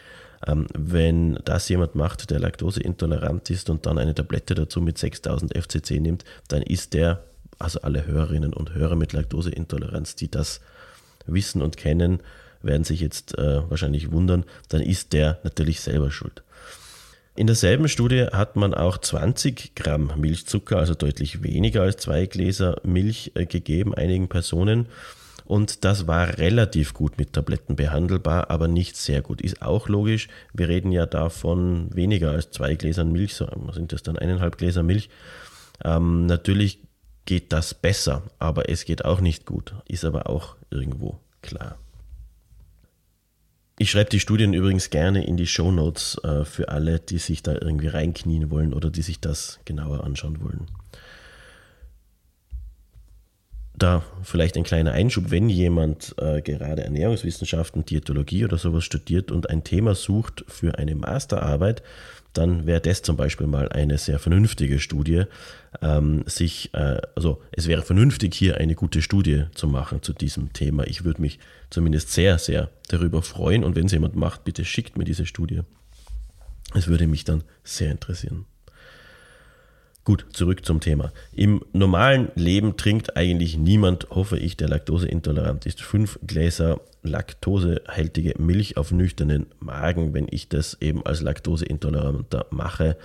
Ähm, 0.45 0.67
wenn 0.73 1.39
das 1.45 1.69
jemand 1.69 1.95
macht, 1.95 2.29
der 2.29 2.39
laktoseintolerant 2.39 3.49
ist 3.49 3.69
und 3.69 3.85
dann 3.85 3.97
eine 3.97 4.15
Tablette 4.15 4.55
dazu 4.55 4.81
mit 4.81 4.97
6000 4.97 5.55
FCC 5.55 5.99
nimmt, 5.99 6.25
dann 6.47 6.61
ist 6.61 6.93
der, 6.93 7.23
also 7.59 7.81
alle 7.81 8.05
Hörerinnen 8.05 8.53
und 8.53 8.73
Hörer 8.73 8.95
mit 8.95 9.13
Laktoseintoleranz, 9.13 10.15
die 10.15 10.29
das 10.29 10.61
wissen 11.25 11.61
und 11.61 11.77
kennen, 11.77 12.19
werden 12.61 12.83
sich 12.83 12.99
jetzt 12.99 13.37
äh, 13.37 13.69
wahrscheinlich 13.69 14.11
wundern, 14.11 14.45
dann 14.69 14.81
ist 14.81 15.13
der 15.13 15.39
natürlich 15.43 15.81
selber 15.81 16.11
schuld. 16.11 16.43
In 17.35 17.47
derselben 17.47 17.87
Studie 17.87 18.27
hat 18.31 18.55
man 18.55 18.73
auch 18.73 18.97
20 18.97 19.75
Gramm 19.75 20.11
Milchzucker, 20.17 20.77
also 20.77 20.93
deutlich 20.93 21.41
weniger 21.41 21.81
als 21.81 21.97
zwei 21.97 22.25
Gläser 22.25 22.79
Milch 22.83 23.31
äh, 23.35 23.45
gegeben, 23.45 23.95
einigen 23.95 24.27
Personen. 24.27 24.87
Und 25.45 25.83
das 25.83 26.07
war 26.07 26.37
relativ 26.37 26.93
gut 26.93 27.17
mit 27.17 27.33
Tabletten 27.33 27.75
behandelbar, 27.75 28.49
aber 28.49 28.67
nicht 28.67 28.95
sehr 28.95 29.21
gut. 29.21 29.41
Ist 29.41 29.61
auch 29.61 29.89
logisch. 29.89 30.29
Wir 30.53 30.69
reden 30.69 30.91
ja 30.91 31.05
davon 31.05 31.93
weniger 31.93 32.31
als 32.31 32.51
zwei 32.51 32.75
Gläsern 32.75 33.11
Milch, 33.11 33.35
sind 33.35 33.91
das 33.91 34.03
dann 34.03 34.17
eineinhalb 34.17 34.57
Gläser 34.57 34.83
Milch. 34.83 35.09
Ähm, 35.83 36.25
natürlich 36.25 36.79
geht 37.25 37.53
das 37.53 37.73
besser, 37.73 38.23
aber 38.39 38.69
es 38.69 38.85
geht 38.85 39.05
auch 39.05 39.21
nicht 39.21 39.45
gut. 39.45 39.73
Ist 39.87 40.05
aber 40.05 40.29
auch 40.29 40.55
irgendwo 40.69 41.19
klar. 41.41 41.77
Ich 43.79 43.91
schreibe 43.91 44.11
die 44.11 44.19
Studien 44.19 44.53
übrigens 44.53 44.91
gerne 44.91 45.25
in 45.25 45.35
die 45.35 45.47
Show 45.47 45.71
Notes 45.71 46.17
äh, 46.23 46.45
für 46.45 46.69
alle, 46.69 46.99
die 46.99 47.17
sich 47.17 47.41
da 47.43 47.53
irgendwie 47.53 47.87
reinknien 47.87 48.49
wollen 48.49 48.73
oder 48.73 48.89
die 48.89 49.01
sich 49.01 49.19
das 49.19 49.59
genauer 49.65 50.03
anschauen 50.03 50.41
wollen 50.41 50.67
da 53.83 54.03
vielleicht 54.23 54.55
ein 54.55 54.63
kleiner 54.63 54.93
Einschub, 54.93 55.29
wenn 55.29 55.49
jemand 55.49 56.15
äh, 56.17 56.41
gerade 56.41 56.83
Ernährungswissenschaften, 56.83 57.85
Diätologie 57.85 58.45
oder 58.45 58.57
sowas 58.57 58.85
studiert 58.85 59.31
und 59.31 59.49
ein 59.49 59.63
Thema 59.63 59.93
sucht 59.93 60.45
für 60.47 60.77
eine 60.77 60.95
Masterarbeit, 60.95 61.83
dann 62.31 62.65
wäre 62.65 62.81
das 62.81 63.01
zum 63.01 63.17
Beispiel 63.17 63.45
mal 63.45 63.69
eine 63.69 63.97
sehr 63.97 64.19
vernünftige 64.19 64.79
Studie. 64.79 65.25
Ähm, 65.81 66.23
sich, 66.25 66.73
äh, 66.73 67.01
also 67.15 67.41
es 67.51 67.67
wäre 67.67 67.83
vernünftig, 67.83 68.33
hier 68.33 68.57
eine 68.57 68.73
gute 68.73 69.01
Studie 69.01 69.43
zu 69.53 69.67
machen 69.67 70.01
zu 70.01 70.13
diesem 70.13 70.53
Thema. 70.53 70.87
Ich 70.87 71.03
würde 71.03 71.21
mich 71.21 71.39
zumindest 71.69 72.11
sehr, 72.11 72.39
sehr 72.39 72.69
darüber 72.87 73.21
freuen 73.21 73.63
und 73.63 73.75
wenn 73.75 73.87
es 73.87 73.91
jemand 73.91 74.15
macht, 74.15 74.45
bitte 74.45 74.63
schickt 74.65 74.97
mir 74.97 75.03
diese 75.03 75.25
Studie. 75.25 75.61
Es 76.73 76.87
würde 76.87 77.05
mich 77.05 77.25
dann 77.25 77.43
sehr 77.63 77.91
interessieren. 77.91 78.45
Gut, 80.05 80.25
zurück 80.33 80.65
zum 80.65 80.81
Thema. 80.81 81.13
Im 81.31 81.63
normalen 81.71 82.29
Leben 82.35 82.75
trinkt 82.75 83.15
eigentlich 83.15 83.57
niemand, 83.57 84.09
hoffe 84.09 84.37
ich, 84.37 84.57
der 84.57 84.67
laktoseintolerant 84.67 85.65
ist, 85.65 85.81
fünf 85.81 86.19
Gläser 86.27 86.81
laktosehältige 87.03 88.33
Milch 88.37 88.75
auf 88.75 88.91
nüchternen 88.91 89.45
Magen. 89.59 90.13
Wenn 90.13 90.27
ich 90.29 90.49
das 90.49 90.77
eben 90.81 91.05
als 91.05 91.21
laktoseintoleranter 91.21 92.47
mache, 92.49 92.97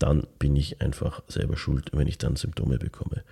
dann 0.00 0.26
bin 0.40 0.56
ich 0.56 0.80
einfach 0.80 1.22
selber 1.28 1.56
schuld, 1.56 1.90
wenn 1.92 2.08
ich 2.08 2.18
dann 2.18 2.34
Symptome 2.34 2.78
bekomme. 2.78 3.22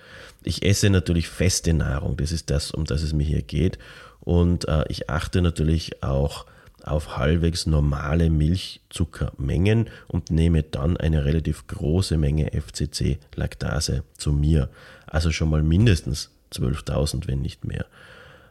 Ich 0.45 0.65
esse 0.65 0.89
natürlich 0.89 1.29
feste 1.29 1.73
Nahrung, 1.73 2.17
das 2.17 2.31
ist 2.31 2.51
das, 2.51 2.71
um 2.71 2.85
das 2.85 3.03
es 3.03 3.15
mir 3.15 3.25
hier 3.25 3.43
geht. 3.43 3.79
Und 4.21 4.69
äh, 4.69 4.85
ich 4.89 5.11
achte 5.11 5.43
natürlich 5.43 6.05
auch 6.05 6.43
auf 6.43 6.53
halbwegs 6.85 7.67
normale 7.67 8.31
Milchzuckermengen 8.31 9.91
und 10.07 10.31
nehme 10.31 10.63
dann 10.63 10.97
eine 10.97 11.25
relativ 11.25 11.67
große 11.67 12.17
Menge 12.17 12.51
FCC-Laktase 12.53 14.05
zu 14.17 14.33
mir. 14.33 14.69
Also 15.07 15.31
schon 15.31 15.51
mal 15.51 15.63
mindestens 15.63 16.31
12.000, 16.53 17.29
wenn 17.29 17.43
nicht 17.43 17.65
mehr. 17.65 17.87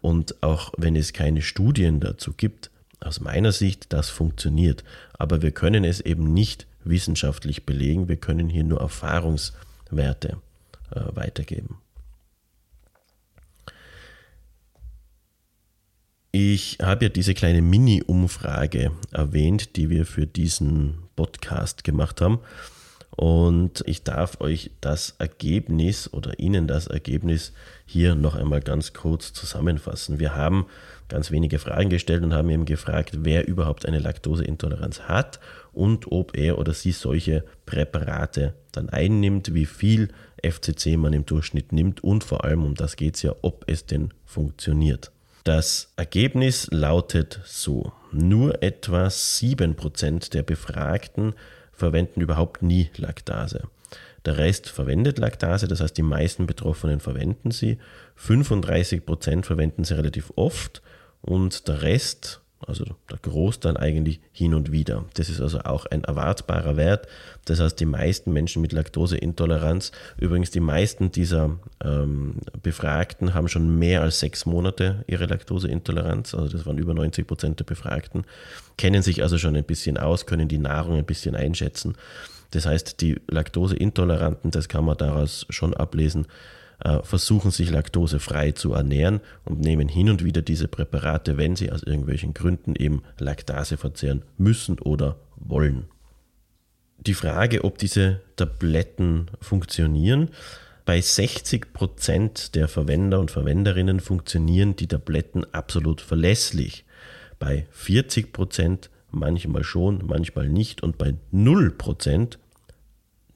Und 0.01 0.41
auch 0.43 0.73
wenn 0.77 0.95
es 0.95 1.13
keine 1.13 1.41
Studien 1.41 1.99
dazu 1.99 2.33
gibt, 2.33 2.69
aus 2.99 3.19
meiner 3.19 3.51
Sicht, 3.51 3.93
das 3.93 4.09
funktioniert. 4.09 4.83
Aber 5.13 5.41
wir 5.41 5.51
können 5.51 5.83
es 5.83 6.01
eben 6.01 6.33
nicht 6.33 6.67
wissenschaftlich 6.83 7.65
belegen, 7.65 8.07
wir 8.07 8.17
können 8.17 8.49
hier 8.49 8.63
nur 8.63 8.81
Erfahrungswerte 8.81 10.37
äh, 10.91 11.01
weitergeben. 11.15 11.77
Ich 16.31 16.77
habe 16.81 17.05
ja 17.05 17.09
diese 17.09 17.33
kleine 17.33 17.61
Mini-Umfrage 17.61 18.91
erwähnt, 19.11 19.75
die 19.75 19.89
wir 19.89 20.05
für 20.05 20.27
diesen 20.27 20.99
Podcast 21.15 21.83
gemacht 21.83 22.21
haben. 22.21 22.39
Und 23.17 23.83
ich 23.87 24.03
darf 24.03 24.41
euch 24.41 24.69
das 24.79 25.15
Ergebnis 25.17 26.13
oder 26.13 26.37
Ihnen 26.37 26.67
das 26.67 26.85
Ergebnis 26.85 27.51
hier 27.85 28.13
noch 28.13 28.35
einmal 28.35 28.61
ganz 28.61 28.93
kurz 28.93 29.33
zusammenfassen. 29.33 30.19
Wir 30.19 30.35
haben 30.35 30.67
ganz 31.07 31.31
wenige 31.31 31.57
Fragen 31.57 31.89
gestellt 31.89 32.23
und 32.23 32.33
haben 32.33 32.49
eben 32.49 32.65
gefragt, 32.65 33.19
wer 33.23 33.47
überhaupt 33.47 33.87
eine 33.87 33.97
Laktoseintoleranz 33.97 35.01
hat 35.01 35.39
und 35.73 36.11
ob 36.11 36.37
er 36.37 36.59
oder 36.59 36.73
sie 36.73 36.91
solche 36.91 37.43
Präparate 37.65 38.53
dann 38.71 38.89
einnimmt, 38.89 39.53
wie 39.55 39.65
viel 39.65 40.09
FCC 40.43 40.97
man 40.97 41.13
im 41.13 41.25
Durchschnitt 41.25 41.71
nimmt 41.71 42.03
und 42.03 42.23
vor 42.23 42.43
allem, 42.43 42.63
um 42.63 42.75
das 42.75 42.97
geht 42.97 43.15
es 43.15 43.23
ja, 43.23 43.33
ob 43.41 43.63
es 43.67 43.87
denn 43.87 44.13
funktioniert. 44.25 45.11
Das 45.47 45.93
Ergebnis 45.95 46.67
lautet 46.71 47.39
so, 47.45 47.93
nur 48.11 48.61
etwa 48.61 49.05
7% 49.05 50.31
der 50.31 50.43
Befragten 50.43 51.35
verwenden 51.71 52.19
überhaupt 52.19 52.63
nie 52.63 52.89
Laktase. 52.97 53.69
Der 54.25 54.37
Rest 54.37 54.67
verwendet 54.67 55.19
Laktase, 55.19 55.69
das 55.69 55.79
heißt 55.79 55.97
die 55.97 56.01
meisten 56.01 56.47
Betroffenen 56.47 56.99
verwenden 56.99 57.51
sie. 57.51 57.77
35% 58.21 59.45
verwenden 59.45 59.85
sie 59.85 59.95
relativ 59.95 60.33
oft 60.35 60.81
und 61.21 61.69
der 61.69 61.81
Rest 61.81 62.41
also 62.65 62.85
der 63.09 63.17
Großteil 63.21 63.77
eigentlich 63.77 64.19
hin 64.31 64.53
und 64.53 64.71
wieder. 64.71 65.05
Das 65.13 65.29
ist 65.29 65.41
also 65.41 65.59
auch 65.59 65.85
ein 65.85 66.03
erwartbarer 66.03 66.75
Wert. 66.75 67.07
Das 67.45 67.59
heißt, 67.59 67.79
die 67.79 67.85
meisten 67.85 68.33
Menschen 68.33 68.61
mit 68.61 68.71
Laktoseintoleranz, 68.71 69.91
übrigens 70.17 70.49
die 70.49 70.59
meisten 70.59 71.11
dieser 71.11 71.57
ähm, 71.83 72.37
Befragten 72.63 73.33
haben 73.33 73.47
schon 73.47 73.77
mehr 73.77 74.01
als 74.01 74.19
sechs 74.19 74.45
Monate 74.45 75.03
ihre 75.07 75.25
Laktoseintoleranz, 75.25 76.33
also 76.33 76.47
das 76.47 76.65
waren 76.65 76.77
über 76.77 76.93
90 76.93 77.27
Prozent 77.27 77.59
der 77.59 77.65
Befragten, 77.65 78.25
kennen 78.77 79.03
sich 79.03 79.21
also 79.21 79.37
schon 79.37 79.55
ein 79.55 79.63
bisschen 79.63 79.97
aus, 79.97 80.25
können 80.25 80.47
die 80.47 80.57
Nahrung 80.57 80.97
ein 80.97 81.05
bisschen 81.05 81.35
einschätzen. 81.35 81.95
Das 82.51 82.65
heißt, 82.65 83.01
die 83.01 83.19
Laktoseintoleranten, 83.27 84.51
das 84.51 84.67
kann 84.67 84.85
man 84.85 84.97
daraus 84.97 85.45
schon 85.49 85.73
ablesen, 85.73 86.27
versuchen 87.01 87.51
sich 87.51 87.71
laktosefrei 87.71 88.51
zu 88.51 88.73
ernähren 88.73 89.21
und 89.45 89.59
nehmen 89.59 89.89
hin 89.89 90.09
und 90.09 90.23
wieder 90.23 90.41
diese 90.41 90.67
Präparate, 90.67 91.37
wenn 91.37 91.55
sie 91.55 91.71
aus 91.71 91.83
irgendwelchen 91.83 92.33
Gründen 92.33 92.75
eben 92.75 93.01
Laktase 93.17 93.77
verzehren 93.77 94.23
müssen 94.37 94.77
oder 94.79 95.17
wollen. 95.35 95.85
Die 96.99 97.13
Frage, 97.13 97.63
ob 97.63 97.77
diese 97.77 98.21
Tabletten 98.35 99.27
funktionieren, 99.41 100.29
bei 100.85 101.01
60 101.01 101.73
Prozent 101.73 102.55
der 102.55 102.67
Verwender 102.67 103.19
und 103.19 103.29
Verwenderinnen 103.29 103.99
funktionieren 103.99 104.75
die 104.75 104.87
Tabletten 104.87 105.45
absolut 105.53 105.99
verlässlich. 105.99 106.85
Bei 107.39 107.67
40 107.71 108.31
Prozent 108.31 108.89
manchmal 109.11 109.63
schon, 109.63 110.05
manchmal 110.05 110.47
nicht 110.47 110.83
und 110.83 110.97
bei 110.97 111.15
0 111.31 111.71
Prozent 111.71 112.39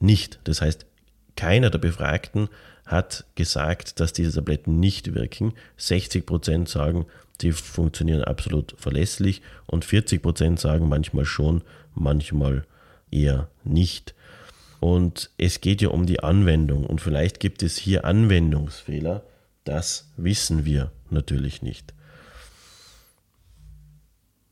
nicht. 0.00 0.40
Das 0.44 0.62
heißt, 0.62 0.86
keiner 1.36 1.70
der 1.70 1.78
Befragten 1.78 2.48
hat 2.84 3.24
gesagt, 3.34 4.00
dass 4.00 4.12
diese 4.12 4.32
Tabletten 4.32 4.80
nicht 4.80 5.14
wirken. 5.14 5.54
60 5.76 6.26
Prozent 6.26 6.68
sagen, 6.68 7.06
sie 7.40 7.52
funktionieren 7.52 8.24
absolut 8.24 8.74
verlässlich 8.78 9.42
und 9.66 9.84
40 9.84 10.22
Prozent 10.22 10.60
sagen 10.60 10.88
manchmal 10.88 11.24
schon, 11.24 11.62
manchmal 11.94 12.64
eher 13.10 13.48
nicht. 13.64 14.14
Und 14.80 15.30
es 15.38 15.60
geht 15.60 15.80
ja 15.80 15.88
um 15.90 16.06
die 16.06 16.20
Anwendung 16.20 16.84
und 16.84 17.00
vielleicht 17.00 17.38
gibt 17.38 17.62
es 17.62 17.76
hier 17.76 18.04
Anwendungsfehler. 18.04 19.22
Das 19.64 20.10
wissen 20.16 20.64
wir 20.64 20.90
natürlich 21.10 21.62
nicht. 21.62 21.94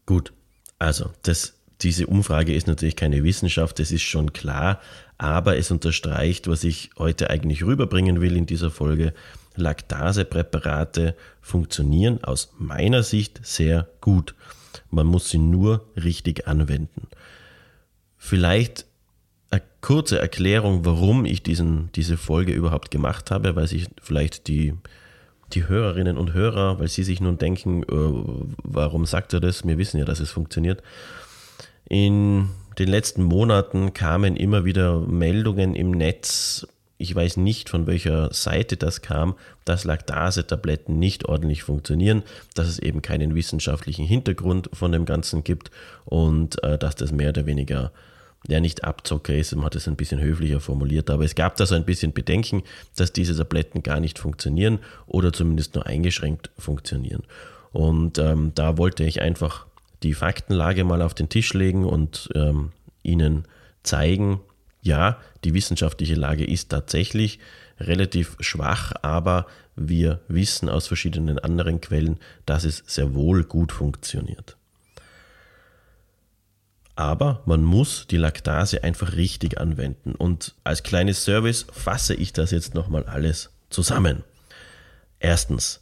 Gut, 0.07 0.33
also 0.79 1.11
das 1.23 1.55
diese 1.83 2.07
Umfrage 2.07 2.55
ist 2.55 2.67
natürlich 2.67 2.97
keine 2.97 3.25
Wissenschaft, 3.25 3.79
das 3.79 3.91
ist 3.91 4.03
schon 4.03 4.33
klar, 4.33 4.81
aber 5.19 5.57
es 5.57 5.71
unterstreicht, 5.71 6.49
was 6.49 6.65
ich 6.65 6.91
heute 6.99 7.31
eigentlich 7.31 7.65
rüberbringen 7.65 8.21
will 8.21 8.37
in 8.37 8.47
dieser 8.47 8.71
Folge. 8.71 9.13
Laktasepräparate 9.57 11.17
funktionieren 11.41 12.23
aus 12.25 12.53
meiner 12.59 13.03
Sicht 13.03 13.41
sehr 13.43 13.89
gut. 14.01 14.35
Man 14.91 15.07
muss 15.07 15.31
sie 15.31 15.39
nur 15.39 15.87
richtig 15.97 16.47
anwenden. 16.47 17.09
Vielleicht 18.17 18.87
eine 19.51 19.63
kurze 19.81 20.19
Erklärung, 20.19 20.85
warum 20.85 21.25
ich 21.25 21.43
diesen, 21.43 21.91
diese 21.95 22.17
Folge 22.17 22.53
überhaupt 22.53 22.91
gemacht 22.91 23.31
habe, 23.31 23.57
weil 23.57 23.67
sich 23.67 23.89
vielleicht 24.01 24.47
die, 24.47 24.75
die 25.53 25.67
Hörerinnen 25.69 26.17
und 26.17 26.33
Hörer, 26.33 26.79
weil 26.79 26.89
sie 26.89 27.03
sich 27.03 27.21
nun 27.21 27.39
denken, 27.39 27.83
äh, 27.83 27.87
warum 28.63 29.07
sagt 29.07 29.33
er 29.33 29.41
das? 29.41 29.67
Wir 29.67 29.79
wissen 29.79 29.99
ja, 29.99 30.05
dass 30.05 30.21
es 30.21 30.31
funktioniert. 30.31 30.83
In 31.91 32.51
den 32.79 32.89
letzten 32.89 33.25
Monaten 33.25 33.93
kamen 33.93 34.37
immer 34.37 34.65
wieder 34.65 35.01
Meldungen 35.01 35.75
im 35.75 35.91
Netz, 35.91 36.65
ich 36.99 37.13
weiß 37.13 37.37
nicht 37.37 37.69
von 37.69 37.89
welcher 37.89 38.33
Seite 38.33 38.77
das 38.77 39.03
kam, 39.03 39.35
dass 39.65 39.83
Laktase-Tabletten 39.83 41.01
nicht 41.01 41.25
ordentlich 41.25 41.65
funktionieren, 41.65 42.23
dass 42.55 42.69
es 42.69 42.79
eben 42.79 43.03
keinen 43.03 43.35
wissenschaftlichen 43.35 44.07
Hintergrund 44.07 44.71
von 44.73 44.93
dem 44.93 45.05
Ganzen 45.05 45.43
gibt 45.43 45.73
und 46.05 46.63
äh, 46.63 46.79
dass 46.79 46.95
das 46.95 47.11
mehr 47.11 47.31
oder 47.31 47.47
weniger 47.47 47.91
ja 48.47 48.61
nicht 48.61 48.85
Abzocker 48.85 49.35
ist, 49.35 49.53
man 49.57 49.65
hat 49.65 49.75
es 49.75 49.89
ein 49.89 49.97
bisschen 49.97 50.21
höflicher 50.21 50.61
formuliert, 50.61 51.11
aber 51.11 51.25
es 51.25 51.35
gab 51.35 51.57
da 51.57 51.67
so 51.67 51.75
ein 51.75 51.85
bisschen 51.85 52.13
Bedenken, 52.13 52.63
dass 52.95 53.13
diese 53.13 53.37
Tabletten 53.37 53.83
gar 53.83 53.99
nicht 53.99 54.21
funktionieren 54.21 54.79
oder 55.09 55.33
zumindest 55.33 55.75
nur 55.75 55.87
eingeschränkt 55.87 56.53
funktionieren. 56.57 57.25
Und 57.73 58.19
ähm, 58.19 58.53
da 58.55 58.79
wollte 58.79 59.05
ich 59.05 59.23
einfach 59.23 59.67
die 60.03 60.15
Faktenlage 60.15 60.85
mal 60.85 61.03
auf 61.03 61.15
den 61.15 61.29
Tisch 61.29 61.53
legen 61.55 61.85
und 61.85 62.29
ähm, 62.35 62.73
Ihnen 63.03 63.45
zeigen, 63.83 64.41
ja, 64.83 65.19
die 65.45 65.55
wissenschaftliche 65.55 66.15
Lage 66.15 66.45
ist 66.45 66.71
tatsächlich 66.71 67.39
relativ 67.79 68.37
schwach, 68.41 68.93
aber 69.03 69.47
wir 69.77 70.21
wissen 70.29 70.69
aus 70.69 70.87
verschiedenen 70.87 71.39
anderen 71.39 71.81
Quellen, 71.81 72.19
dass 72.47 72.65
es 72.65 72.83
sehr 72.87 73.15
wohl 73.15 73.45
gut 73.45 73.73
funktioniert. 73.73 74.57
Aber 76.97 77.43
man 77.47 77.65
muss 77.65 78.07
die 78.11 78.19
Laktase 78.19 78.85
einfach 78.85 79.15
richtig 79.17 79.59
anwenden. 79.59 80.15
Und 80.15 80.55
als 80.65 80.83
kleines 80.83 81.25
Service 81.25 81.65
fasse 81.73 82.15
ich 82.15 82.35
das 82.35 82.51
jetzt 82.51 82.75
nochmal 82.75 83.05
alles 83.05 83.51
zusammen. 83.71 84.23
Erstens, 85.19 85.81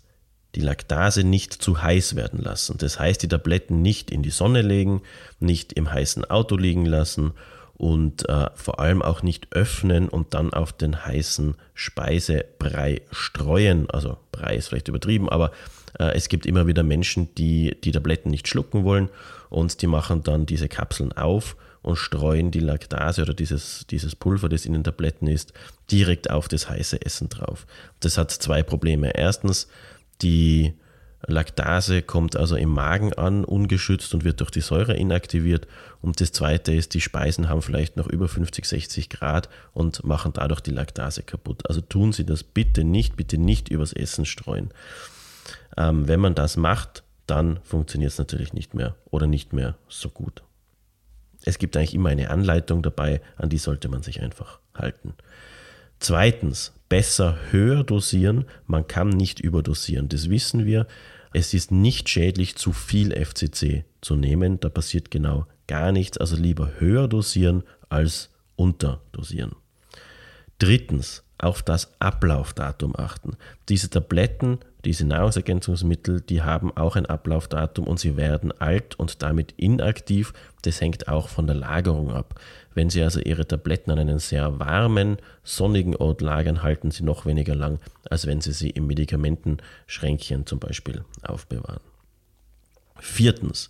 die 0.54 0.60
Laktase 0.60 1.24
nicht 1.24 1.52
zu 1.52 1.82
heiß 1.82 2.16
werden 2.16 2.40
lassen. 2.40 2.76
Das 2.78 2.98
heißt, 2.98 3.22
die 3.22 3.28
Tabletten 3.28 3.82
nicht 3.82 4.10
in 4.10 4.22
die 4.22 4.30
Sonne 4.30 4.62
legen, 4.62 5.02
nicht 5.40 5.72
im 5.74 5.90
heißen 5.90 6.24
Auto 6.24 6.56
liegen 6.56 6.86
lassen 6.86 7.32
und 7.76 8.28
äh, 8.28 8.50
vor 8.54 8.80
allem 8.80 9.02
auch 9.02 9.22
nicht 9.22 9.52
öffnen 9.52 10.08
und 10.08 10.34
dann 10.34 10.52
auf 10.52 10.72
den 10.72 11.06
heißen 11.06 11.54
Speisebrei 11.74 13.02
streuen. 13.12 13.88
Also 13.90 14.18
Brei 14.32 14.56
ist 14.56 14.68
vielleicht 14.68 14.88
übertrieben, 14.88 15.28
aber 15.28 15.52
äh, 15.98 16.16
es 16.16 16.28
gibt 16.28 16.44
immer 16.44 16.66
wieder 16.66 16.82
Menschen, 16.82 17.34
die 17.36 17.76
die 17.84 17.92
Tabletten 17.92 18.30
nicht 18.30 18.48
schlucken 18.48 18.84
wollen 18.84 19.10
und 19.48 19.80
die 19.80 19.86
machen 19.86 20.24
dann 20.24 20.44
diese 20.44 20.68
Kapseln 20.68 21.12
auf 21.12 21.56
und 21.82 21.96
streuen 21.96 22.50
die 22.50 22.60
Laktase 22.60 23.22
oder 23.22 23.34
dieses, 23.34 23.86
dieses 23.88 24.16
Pulver, 24.16 24.48
das 24.48 24.66
in 24.66 24.72
den 24.72 24.84
Tabletten 24.84 25.28
ist, 25.28 25.52
direkt 25.90 26.30
auf 26.30 26.48
das 26.48 26.68
heiße 26.68 27.00
Essen 27.04 27.28
drauf. 27.28 27.66
Das 28.00 28.18
hat 28.18 28.30
zwei 28.32 28.64
Probleme. 28.64 29.16
Erstens, 29.16 29.68
die 30.22 30.74
Laktase 31.26 32.02
kommt 32.02 32.36
also 32.36 32.56
im 32.56 32.70
Magen 32.70 33.12
an, 33.12 33.44
ungeschützt 33.44 34.14
und 34.14 34.24
wird 34.24 34.40
durch 34.40 34.50
die 34.50 34.60
Säure 34.60 34.96
inaktiviert. 34.96 35.66
Und 36.00 36.20
das 36.20 36.32
zweite 36.32 36.72
ist, 36.72 36.94
die 36.94 37.00
Speisen 37.00 37.48
haben 37.48 37.60
vielleicht 37.60 37.96
noch 37.96 38.06
über 38.06 38.28
50, 38.28 38.64
60 38.64 39.10
Grad 39.10 39.48
und 39.72 40.04
machen 40.04 40.32
dadurch 40.32 40.60
die 40.60 40.70
Laktase 40.70 41.22
kaputt. 41.22 41.68
Also 41.68 41.80
tun 41.80 42.12
Sie 42.12 42.24
das 42.24 42.44
bitte 42.44 42.84
nicht, 42.84 43.16
bitte 43.16 43.36
nicht 43.36 43.68
übers 43.68 43.92
Essen 43.92 44.26
streuen. 44.26 44.70
Ähm, 45.76 46.06
wenn 46.06 46.20
man 46.20 46.34
das 46.34 46.56
macht, 46.56 47.02
dann 47.26 47.58
funktioniert 47.62 48.12
es 48.12 48.18
natürlich 48.18 48.52
nicht 48.52 48.74
mehr 48.74 48.94
oder 49.10 49.26
nicht 49.26 49.52
mehr 49.52 49.76
so 49.88 50.08
gut. 50.08 50.42
Es 51.44 51.58
gibt 51.58 51.76
eigentlich 51.76 51.94
immer 51.94 52.08
eine 52.10 52.30
Anleitung 52.30 52.82
dabei, 52.82 53.20
an 53.36 53.48
die 53.48 53.58
sollte 53.58 53.88
man 53.88 54.02
sich 54.02 54.22
einfach 54.22 54.60
halten. 54.74 55.14
Zweitens, 56.00 56.72
besser 56.88 57.38
höher 57.50 57.84
dosieren. 57.84 58.44
Man 58.66 58.86
kann 58.86 59.08
nicht 59.08 59.40
überdosieren. 59.40 60.08
Das 60.08 60.30
wissen 60.30 60.64
wir. 60.64 60.86
Es 61.32 61.52
ist 61.54 61.70
nicht 61.70 62.08
schädlich, 62.08 62.56
zu 62.56 62.72
viel 62.72 63.12
FCC 63.12 63.84
zu 64.00 64.16
nehmen. 64.16 64.60
Da 64.60 64.68
passiert 64.68 65.10
genau 65.10 65.46
gar 65.66 65.92
nichts. 65.92 66.18
Also 66.18 66.36
lieber 66.36 66.72
höher 66.78 67.08
dosieren 67.08 67.64
als 67.88 68.30
unterdosieren. 68.56 69.52
Drittens, 70.58 71.22
auf 71.38 71.62
das 71.62 71.92
Ablaufdatum 72.00 72.94
achten. 72.96 73.36
Diese 73.68 73.88
Tabletten, 73.88 74.58
diese 74.84 75.06
Nahrungsergänzungsmittel, 75.06 76.20
die 76.20 76.42
haben 76.42 76.76
auch 76.76 76.96
ein 76.96 77.06
Ablaufdatum 77.06 77.86
und 77.86 78.00
sie 78.00 78.16
werden 78.16 78.52
alt 78.60 78.98
und 78.98 79.22
damit 79.22 79.54
inaktiv. 79.56 80.32
Das 80.62 80.80
hängt 80.80 81.08
auch 81.08 81.28
von 81.28 81.46
der 81.46 81.56
Lagerung 81.56 82.12
ab. 82.12 82.40
Wenn 82.78 82.90
Sie 82.90 83.02
also 83.02 83.18
Ihre 83.18 83.44
Tabletten 83.44 83.90
an 83.90 83.98
einen 83.98 84.20
sehr 84.20 84.60
warmen, 84.60 85.16
sonnigen 85.42 85.96
Ort 85.96 86.20
lagern, 86.20 86.62
halten 86.62 86.92
sie 86.92 87.02
noch 87.02 87.26
weniger 87.26 87.56
lang, 87.56 87.80
als 88.08 88.28
wenn 88.28 88.40
Sie 88.40 88.52
sie 88.52 88.70
im 88.70 88.86
Medikamentenschränkchen 88.86 90.46
zum 90.46 90.60
Beispiel 90.60 91.02
aufbewahren. 91.22 91.80
Viertens, 93.00 93.68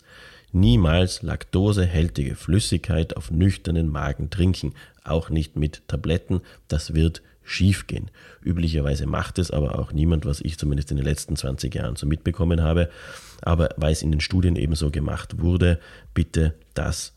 niemals 0.52 1.22
laktosehältige 1.22 2.34
Flüssigkeit 2.34 3.16
auf 3.16 3.30
nüchternen 3.30 3.88
Magen 3.88 4.28
trinken, 4.28 4.74
auch 5.04 5.30
nicht 5.30 5.56
mit 5.56 5.88
Tabletten, 5.88 6.42
das 6.68 6.92
wird 6.92 7.22
schiefgehen. 7.42 8.10
Üblicherweise 8.42 9.06
macht 9.06 9.38
es 9.38 9.50
aber 9.50 9.78
auch 9.78 9.90
niemand, 9.90 10.26
was 10.26 10.42
ich 10.42 10.58
zumindest 10.58 10.90
in 10.90 10.98
den 10.98 11.06
letzten 11.06 11.34
20 11.34 11.74
Jahren 11.74 11.96
so 11.96 12.06
mitbekommen 12.06 12.60
habe. 12.60 12.90
Aber 13.40 13.70
weil 13.78 13.92
es 13.92 14.02
in 14.02 14.12
den 14.12 14.20
Studien 14.20 14.56
eben 14.56 14.74
so 14.74 14.90
gemacht 14.90 15.40
wurde, 15.40 15.80
bitte 16.12 16.52
das 16.74 17.14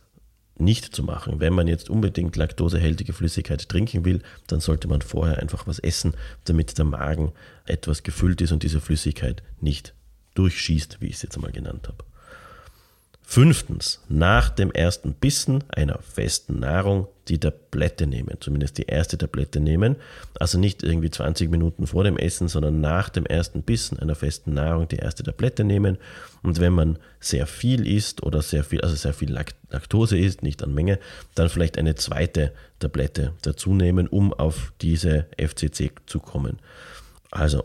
nicht 0.62 0.95
zu 0.95 1.04
machen. 1.04 1.39
Wenn 1.39 1.54
man 1.54 1.67
jetzt 1.67 1.89
unbedingt 1.89 2.36
laktosehältige 2.36 3.13
Flüssigkeit 3.13 3.67
trinken 3.67 4.06
will, 4.06 4.21
dann 4.47 4.60
sollte 4.60 4.88
man 4.88 5.02
vorher 5.02 5.39
einfach 5.39 5.67
was 5.67 5.80
essen, 5.80 6.13
damit 6.45 6.78
der 6.78 6.86
Magen 6.86 7.32
etwas 7.65 8.04
gefüllt 8.04 8.41
ist 8.41 8.52
und 8.52 8.63
diese 8.63 8.82
Flüssigkeit 8.82 9.43
nicht 9.60 9.93
durchschießt, 10.36 11.02
wie 11.02 11.08
ich 11.08 11.15
es 11.15 11.21
jetzt 11.24 11.36
einmal 11.36 11.52
genannt 11.52 11.88
habe. 11.88 12.04
Fünftens, 13.31 14.01
nach 14.09 14.49
dem 14.49 14.73
ersten 14.73 15.13
Bissen 15.13 15.63
einer 15.69 15.99
festen 15.99 16.59
Nahrung 16.59 17.07
die 17.29 17.39
Tablette 17.39 18.05
nehmen, 18.05 18.35
zumindest 18.41 18.77
die 18.77 18.87
erste 18.87 19.17
Tablette 19.17 19.61
nehmen. 19.61 19.95
Also 20.37 20.59
nicht 20.59 20.83
irgendwie 20.83 21.09
20 21.09 21.49
Minuten 21.49 21.87
vor 21.87 22.03
dem 22.03 22.17
Essen, 22.17 22.49
sondern 22.49 22.81
nach 22.81 23.07
dem 23.07 23.25
ersten 23.25 23.61
Bissen 23.61 23.97
einer 23.97 24.15
festen 24.15 24.53
Nahrung 24.53 24.89
die 24.89 24.97
erste 24.97 25.23
Tablette 25.23 25.63
nehmen. 25.63 25.97
Und 26.43 26.59
wenn 26.59 26.73
man 26.73 26.99
sehr 27.21 27.47
viel 27.47 27.87
isst 27.87 28.21
oder 28.21 28.41
sehr 28.41 28.65
viel, 28.65 28.81
also 28.81 28.97
sehr 28.97 29.13
viel 29.13 29.31
Laktose 29.31 30.17
isst, 30.17 30.43
nicht 30.43 30.61
an 30.61 30.73
Menge, 30.73 30.99
dann 31.33 31.47
vielleicht 31.47 31.77
eine 31.77 31.95
zweite 31.95 32.51
Tablette 32.79 33.31
dazu 33.43 33.73
nehmen, 33.73 34.09
um 34.09 34.33
auf 34.33 34.73
diese 34.81 35.27
FCC 35.37 35.93
zu 36.05 36.19
kommen. 36.19 36.59
Also 37.31 37.63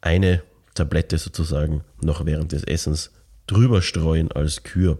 eine 0.00 0.44
Tablette 0.74 1.18
sozusagen 1.18 1.82
noch 2.00 2.24
während 2.24 2.52
des 2.52 2.62
Essens 2.62 3.10
drüber 3.50 3.82
streuen 3.82 4.30
als 4.32 4.62
Kür. 4.62 4.98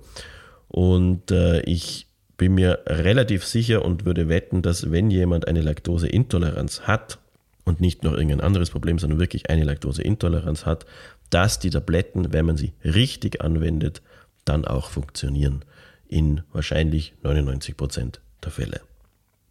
Und 0.69 1.31
äh, 1.31 1.61
ich 1.63 2.07
bin 2.37 2.55
mir 2.55 2.81
relativ 2.87 3.45
sicher 3.45 3.85
und 3.85 4.05
würde 4.05 4.29
wetten, 4.29 4.63
dass 4.63 4.91
wenn 4.91 5.11
jemand 5.11 5.47
eine 5.47 5.61
Laktoseintoleranz 5.61 6.83
hat 6.83 7.19
und 7.65 7.81
nicht 7.81 8.03
noch 8.03 8.13
irgendein 8.13 8.41
anderes 8.41 8.71
Problem, 8.71 8.99
sondern 8.99 9.21
wirklich 9.21 9.51
eine 9.51 9.65
Laktoseintoleranz 9.65 10.65
hat, 10.65 10.87
dass 11.29 11.59
die 11.59 11.71
Tabletten, 11.71 12.33
wenn 12.33 12.47
man 12.47 12.57
sie 12.57 12.73
richtig 12.83 13.41
anwendet, 13.43 14.03
dann 14.45 14.65
auch 14.65 14.91
funktionieren. 14.91 15.65
In 16.09 16.43
wahrscheinlich 16.53 17.13
99 17.23 17.77
Prozent 17.77 18.21
der 18.43 18.51
Fälle. 18.51 18.81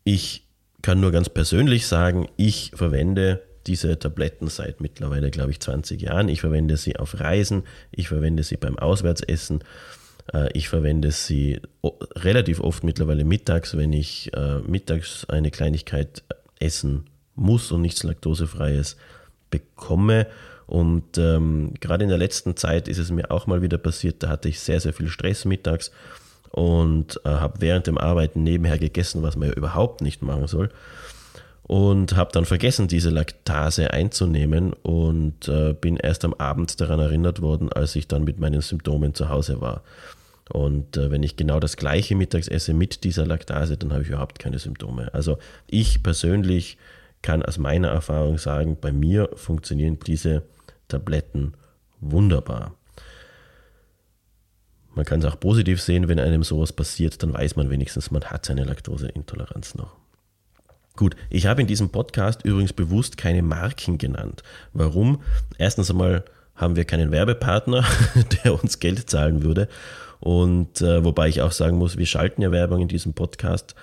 Ich 0.04 0.44
kann 0.82 1.00
nur 1.00 1.12
ganz 1.12 1.30
persönlich 1.30 1.88
sagen, 1.88 2.28
ich 2.38 2.72
verwende 2.74 3.44
diese 3.70 4.00
Tabletten 4.00 4.48
seit 4.48 4.82
mittlerweile, 4.82 5.30
glaube 5.30 5.52
ich, 5.52 5.60
20 5.60 6.02
Jahren. 6.02 6.28
Ich 6.28 6.42
verwende 6.42 6.76
sie 6.76 6.98
auf 6.98 7.20
Reisen, 7.20 7.64
ich 7.92 8.08
verwende 8.08 8.44
sie 8.44 8.58
beim 8.58 8.80
Auswärtsessen, 8.80 9.64
äh, 10.34 10.50
ich 10.54 10.68
verwende 10.68 11.12
sie 11.12 11.62
relativ 12.16 12.60
oft 12.60 12.84
mittlerweile 12.84 13.24
mittags, 13.24 13.78
wenn 13.78 13.94
ich 13.94 14.34
äh, 14.34 14.60
mittags 14.60 15.26
eine 15.30 15.52
Kleinigkeit 15.52 16.24
essen 16.60 17.06
muss 17.36 17.72
und 17.72 17.82
nichts 17.82 18.04
Laktosefreies 18.04 18.98
bekomme. 19.52 20.26
Und 20.66 21.18
ähm, 21.20 21.74
gerade 21.80 22.04
in 22.04 22.10
der 22.10 22.18
letzten 22.18 22.58
Zeit 22.58 22.88
ist 22.88 22.98
es 22.98 23.12
mir 23.12 23.30
auch 23.30 23.46
mal 23.46 23.62
wieder 23.62 23.78
passiert, 23.78 24.24
da 24.24 24.30
hatte 24.30 24.50
ich 24.50 24.60
sehr, 24.60 24.80
sehr 24.80 24.94
viel 24.94 25.10
Stress 25.10 25.46
mittags 25.46 25.92
und 26.50 27.22
äh, 27.24 27.30
habe 27.30 27.62
während 27.62 27.86
dem 27.86 28.00
Arbeiten 28.00 28.42
nebenher 28.42 28.80
gegessen, 28.80 29.22
was 29.22 29.36
man 29.36 29.50
ja 29.50 29.56
überhaupt 29.56 30.02
nicht 30.02 30.24
machen 30.24 30.48
soll 30.48 30.70
und 31.70 32.16
habe 32.16 32.32
dann 32.34 32.46
vergessen, 32.46 32.88
diese 32.88 33.12
Laktase 33.12 33.92
einzunehmen 33.92 34.74
und 34.74 35.48
äh, 35.48 35.74
bin 35.74 35.98
erst 35.98 36.26
am 36.26 36.34
Abend 36.34 36.82
daran 36.82 37.00
erinnert 37.00 37.44
worden, 37.44 37.72
als 37.72 37.96
ich 37.96 38.08
dann 38.08 38.24
mit 38.24 38.40
meinen 38.40 38.62
Symptomen 38.62 39.14
zu 39.14 39.30
Hause 39.30 39.62
war. 39.62 39.84
Und 40.52 40.98
äh, 40.98 41.12
wenn 41.12 41.22
ich 41.22 41.36
genau 41.36 41.60
das 41.60 41.78
gleiche 41.78 42.16
mittags 42.16 42.48
esse 42.48 42.74
mit 42.74 43.04
dieser 43.04 43.28
Laktase, 43.28 43.78
dann 43.78 43.94
habe 43.94 44.02
ich 44.02 44.10
überhaupt 44.10 44.40
keine 44.40 44.58
Symptome. 44.58 45.14
Also 45.14 45.38
ich 45.68 46.02
persönlich 46.02 46.80
kann 47.22 47.44
aus 47.44 47.60
meiner 47.60 47.90
Erfahrung 47.90 48.40
sagen, 48.40 48.76
bei 48.82 48.92
mir 48.92 49.30
funktionieren 49.36 50.00
diese 50.08 50.42
Tabletten 50.88 51.54
wunderbar. 52.00 52.74
Man 54.96 55.06
kann 55.06 55.20
es 55.20 55.26
auch 55.26 55.40
positiv 55.40 55.84
sehen, 55.84 56.08
wenn 56.08 56.20
einem 56.20 56.42
sowas 56.42 56.74
passiert, 56.74 57.22
dann 57.22 57.32
weiß 57.32 57.58
man 57.58 57.70
wenigstens, 57.70 58.10
man 58.10 58.24
hat 58.24 58.44
seine 58.44 58.64
Laktoseintoleranz 58.64 59.76
noch. 59.76 60.00
Gut, 61.00 61.16
ich 61.30 61.46
habe 61.46 61.62
in 61.62 61.68
diesem 61.68 61.92
Podcast 61.92 62.44
übrigens 62.44 62.74
bewusst 62.74 63.16
keine 63.16 63.42
Marken 63.42 63.98
genannt. 63.98 64.44
Warum? 64.74 65.22
Erstens 65.58 65.90
einmal 65.90 66.26
haben 66.56 66.76
wir 66.76 66.84
keinen 66.84 67.10
Werbepartner, 67.10 67.86
der 68.44 68.62
uns 68.62 68.80
Geld 68.80 69.10
zahlen 69.10 69.42
würde. 69.42 69.70
Und 70.20 70.82
äh, 70.82 71.02
wobei 71.02 71.30
ich 71.30 71.42
auch 71.42 71.54
sagen 71.54 71.78
muss, 71.78 71.96
wir 71.96 72.06
schalten 72.06 72.42
ja 72.42 72.52
Werbung 72.52 72.82
in 72.82 72.90
diesem 72.90 73.14
Podcast. 73.14 73.76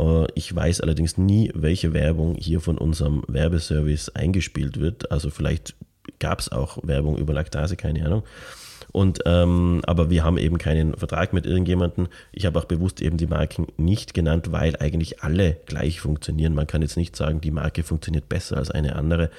Äh, 0.00 0.26
ich 0.34 0.52
weiß 0.52 0.80
allerdings 0.80 1.16
nie, 1.16 1.52
welche 1.54 1.92
Werbung 1.94 2.34
hier 2.34 2.60
von 2.60 2.76
unserem 2.76 3.22
Werbeservice 3.28 4.08
eingespielt 4.08 4.80
wird. 4.80 5.12
Also 5.12 5.30
vielleicht 5.30 5.76
gab 6.18 6.40
es 6.40 6.50
auch 6.50 6.78
Werbung 6.82 7.18
über 7.18 7.34
Laktase, 7.34 7.76
keine 7.76 8.04
Ahnung. 8.04 8.24
Und, 8.94 9.22
ähm, 9.26 9.80
aber 9.88 10.08
wir 10.08 10.22
haben 10.22 10.38
eben 10.38 10.56
keinen 10.56 10.94
Vertrag 10.96 11.32
mit 11.32 11.46
irgendjemandem. 11.46 12.06
Ich 12.30 12.46
habe 12.46 12.60
auch 12.60 12.64
bewusst 12.64 13.02
eben 13.02 13.16
die 13.16 13.26
Marken 13.26 13.66
nicht 13.76 14.14
genannt, 14.14 14.52
weil 14.52 14.76
eigentlich 14.76 15.20
alle 15.20 15.56
gleich 15.66 15.98
funktionieren. 15.98 16.54
Man 16.54 16.68
kann 16.68 16.80
jetzt 16.80 16.96
nicht 16.96 17.16
sagen, 17.16 17.40
die 17.40 17.50
Marke 17.50 17.82
funktioniert 17.82 18.28
besser 18.28 18.56
als 18.56 18.70
eine 18.70 18.94
andere. 18.94 19.30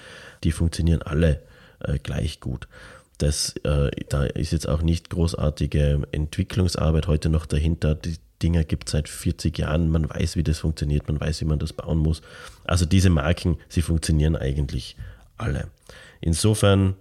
Die 0.44 0.52
funktionieren 0.52 1.02
alle 1.04 1.42
äh, 1.80 2.00
gleich 2.00 2.42
gut. 2.42 2.68
Das, 3.18 3.56
äh, 3.64 3.92
da 4.10 4.26
ist 4.26 4.52
jetzt 4.52 4.68
auch 4.68 4.82
nicht 4.82 5.10
großartige 5.10 6.02
Entwicklungsarbeit 6.12 7.08
heute 7.08 7.30
noch 7.30 7.46
dahinter. 7.46 7.96
Die 7.96 8.18
Dinger 8.44 8.66
gibt 8.66 8.90
es 8.90 8.92
seit 8.92 9.08
40 9.08 9.58
Jahren. 9.58 9.90
Man 9.90 10.10
weiß, 10.10 10.36
wie 10.36 10.44
das 10.44 10.60
funktioniert. 10.60 11.08
Man 11.08 11.18
weiß, 11.18 11.40
wie 11.40 11.46
man 11.46 11.60
das 11.60 11.72
bauen 11.72 12.00
muss. 12.00 12.22
Also 12.66 12.86
diese 12.86 13.10
Marken, 13.10 13.58
sie 13.70 13.82
funktionieren 13.82 14.36
eigentlich 14.36 14.98
alle. 15.38 15.70
Insofern 16.20 16.96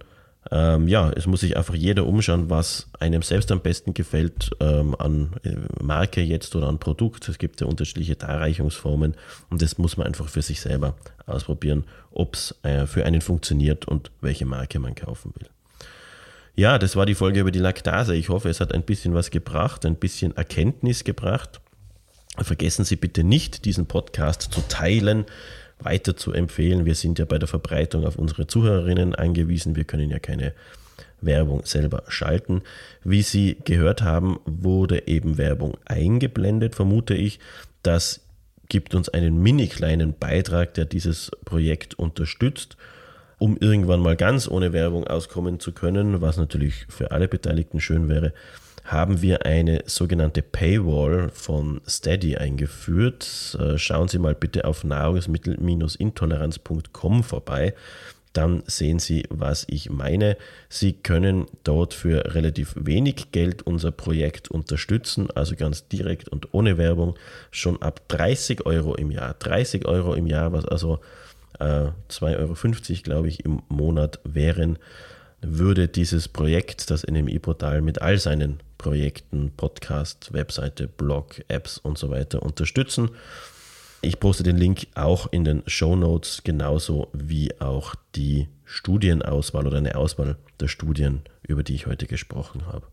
ähm, 0.51 0.87
ja, 0.87 1.09
es 1.09 1.25
muss 1.25 1.39
sich 1.39 1.57
einfach 1.57 1.73
jeder 1.73 2.05
umschauen, 2.05 2.49
was 2.49 2.87
einem 2.99 3.23
selbst 3.23 3.51
am 3.51 3.61
besten 3.61 3.93
gefällt 3.95 4.51
ähm, 4.59 4.95
an 4.99 5.31
äh, 5.43 5.55
Marke 5.83 6.21
jetzt 6.21 6.55
oder 6.55 6.67
an 6.67 6.77
Produkt. 6.77 7.27
Es 7.27 7.39
gibt 7.39 7.61
ja 7.61 7.67
unterschiedliche 7.67 8.15
Darreichungsformen 8.15 9.15
und 9.49 9.61
das 9.61 9.79
muss 9.79 9.97
man 9.97 10.05
einfach 10.05 10.29
für 10.29 10.43
sich 10.43 10.61
selber 10.61 10.95
ausprobieren, 11.25 11.85
ob 12.11 12.35
es 12.35 12.55
äh, 12.61 12.85
für 12.85 13.05
einen 13.05 13.21
funktioniert 13.21 13.87
und 13.87 14.11
welche 14.21 14.45
Marke 14.45 14.77
man 14.77 14.93
kaufen 14.93 15.33
will. 15.35 15.49
Ja, 16.55 16.77
das 16.77 16.95
war 16.95 17.05
die 17.05 17.15
Folge 17.15 17.39
über 17.39 17.51
die 17.51 17.59
Laktase. 17.59 18.15
Ich 18.15 18.29
hoffe, 18.29 18.49
es 18.49 18.61
hat 18.61 18.73
ein 18.73 18.83
bisschen 18.83 19.13
was 19.13 19.31
gebracht, 19.31 19.85
ein 19.85 19.95
bisschen 19.95 20.37
Erkenntnis 20.37 21.03
gebracht. 21.03 21.59
Vergessen 22.37 22.85
Sie 22.85 22.97
bitte 22.97 23.23
nicht, 23.23 23.65
diesen 23.65 23.87
Podcast 23.87 24.43
zu 24.53 24.61
teilen 24.67 25.25
weiter 25.79 26.15
zu 26.15 26.33
empfehlen. 26.33 26.85
Wir 26.85 26.95
sind 26.95 27.19
ja 27.19 27.25
bei 27.25 27.37
der 27.37 27.47
Verbreitung 27.47 28.05
auf 28.05 28.17
unsere 28.17 28.47
Zuhörerinnen 28.47 29.15
angewiesen. 29.15 29.75
Wir 29.75 29.83
können 29.83 30.09
ja 30.09 30.19
keine 30.19 30.53
Werbung 31.21 31.65
selber 31.65 32.03
schalten. 32.07 32.61
Wie 33.03 33.21
Sie 33.21 33.57
gehört 33.63 34.01
haben, 34.01 34.39
wurde 34.45 35.07
eben 35.07 35.37
Werbung 35.37 35.77
eingeblendet, 35.85 36.75
vermute 36.75 37.13
ich. 37.13 37.39
Das 37.83 38.21
gibt 38.69 38.95
uns 38.95 39.09
einen 39.09 39.41
mini 39.41 39.67
kleinen 39.67 40.17
Beitrag, 40.17 40.73
der 40.73 40.85
dieses 40.85 41.31
Projekt 41.45 41.93
unterstützt, 41.95 42.77
um 43.37 43.57
irgendwann 43.57 43.99
mal 43.99 44.15
ganz 44.15 44.47
ohne 44.47 44.73
Werbung 44.73 45.05
auskommen 45.05 45.59
zu 45.59 45.71
können, 45.71 46.21
was 46.21 46.37
natürlich 46.37 46.85
für 46.89 47.11
alle 47.11 47.27
Beteiligten 47.27 47.79
schön 47.79 48.09
wäre 48.09 48.33
haben 48.85 49.21
wir 49.21 49.45
eine 49.45 49.83
sogenannte 49.85 50.41
Paywall 50.41 51.29
von 51.29 51.81
Steady 51.87 52.37
eingeführt. 52.37 53.55
Äh, 53.59 53.77
schauen 53.77 54.07
Sie 54.07 54.17
mal 54.19 54.33
bitte 54.35 54.63
auf 54.65 54.83
nahrungsmittel-intoleranz.com 54.83 57.23
vorbei. 57.23 57.73
Dann 58.33 58.63
sehen 58.67 58.99
Sie, 58.99 59.23
was 59.29 59.65
ich 59.69 59.89
meine. 59.89 60.37
Sie 60.69 60.93
können 60.93 61.47
dort 61.63 61.95
für 61.95 62.35
relativ 62.35 62.75
wenig 62.77 63.31
Geld 63.31 63.63
unser 63.63 63.91
Projekt 63.91 64.51
unterstützen, 64.51 65.29
also 65.33 65.55
ganz 65.55 65.87
direkt 65.87 66.29
und 66.29 66.53
ohne 66.53 66.77
Werbung, 66.77 67.15
schon 67.49 67.81
ab 67.81 68.01
30 68.09 68.65
Euro 68.65 68.93
im 68.95 69.09
Jahr. 69.09 69.35
30 69.39 69.87
Euro 69.87 70.13
im 70.13 70.27
Jahr, 70.27 70.51
was 70.51 70.65
also 70.65 70.99
äh, 71.59 71.87
2,50 72.09 72.37
Euro, 72.37 72.55
glaube 73.03 73.29
ich, 73.29 73.45
im 73.45 73.61
Monat 73.69 74.19
wären 74.25 74.77
würde 75.47 75.87
dieses 75.87 76.27
Projekt, 76.27 76.89
das 76.89 77.05
NMI-Portal 77.05 77.81
mit 77.81 78.01
all 78.01 78.17
seinen 78.17 78.59
Projekten, 78.77 79.51
Podcast, 79.55 80.33
Webseite, 80.33 80.87
Blog, 80.87 81.43
Apps 81.47 81.77
und 81.77 81.97
so 81.97 82.09
weiter 82.09 82.43
unterstützen. 82.43 83.09
Ich 84.01 84.19
poste 84.19 84.43
den 84.43 84.57
Link 84.57 84.87
auch 84.93 85.31
in 85.31 85.43
den 85.43 85.63
Show 85.65 85.95
Notes, 85.95 86.41
genauso 86.43 87.07
wie 87.13 87.59
auch 87.59 87.95
die 88.15 88.47
Studienauswahl 88.65 89.65
oder 89.65 89.77
eine 89.77 89.95
Auswahl 89.95 90.37
der 90.59 90.67
Studien, 90.67 91.21
über 91.41 91.63
die 91.63 91.75
ich 91.75 91.87
heute 91.87 92.05
gesprochen 92.05 92.67
habe. 92.67 92.85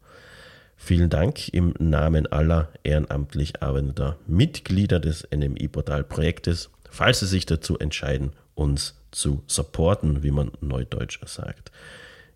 Vielen 0.76 1.10
Dank 1.10 1.48
im 1.50 1.74
Namen 1.78 2.26
aller 2.26 2.68
ehrenamtlich 2.82 3.62
arbeitender 3.62 4.16
Mitglieder 4.26 5.00
des 5.00 5.28
NMI-Portal-Projektes, 5.30 6.70
falls 6.90 7.20
Sie 7.20 7.26
sich 7.26 7.46
dazu 7.46 7.78
entscheiden, 7.78 8.32
uns 8.54 8.94
zu 9.10 9.42
supporten, 9.46 10.22
wie 10.22 10.30
man 10.30 10.50
neudeutsch 10.60 11.20
sagt. 11.26 11.70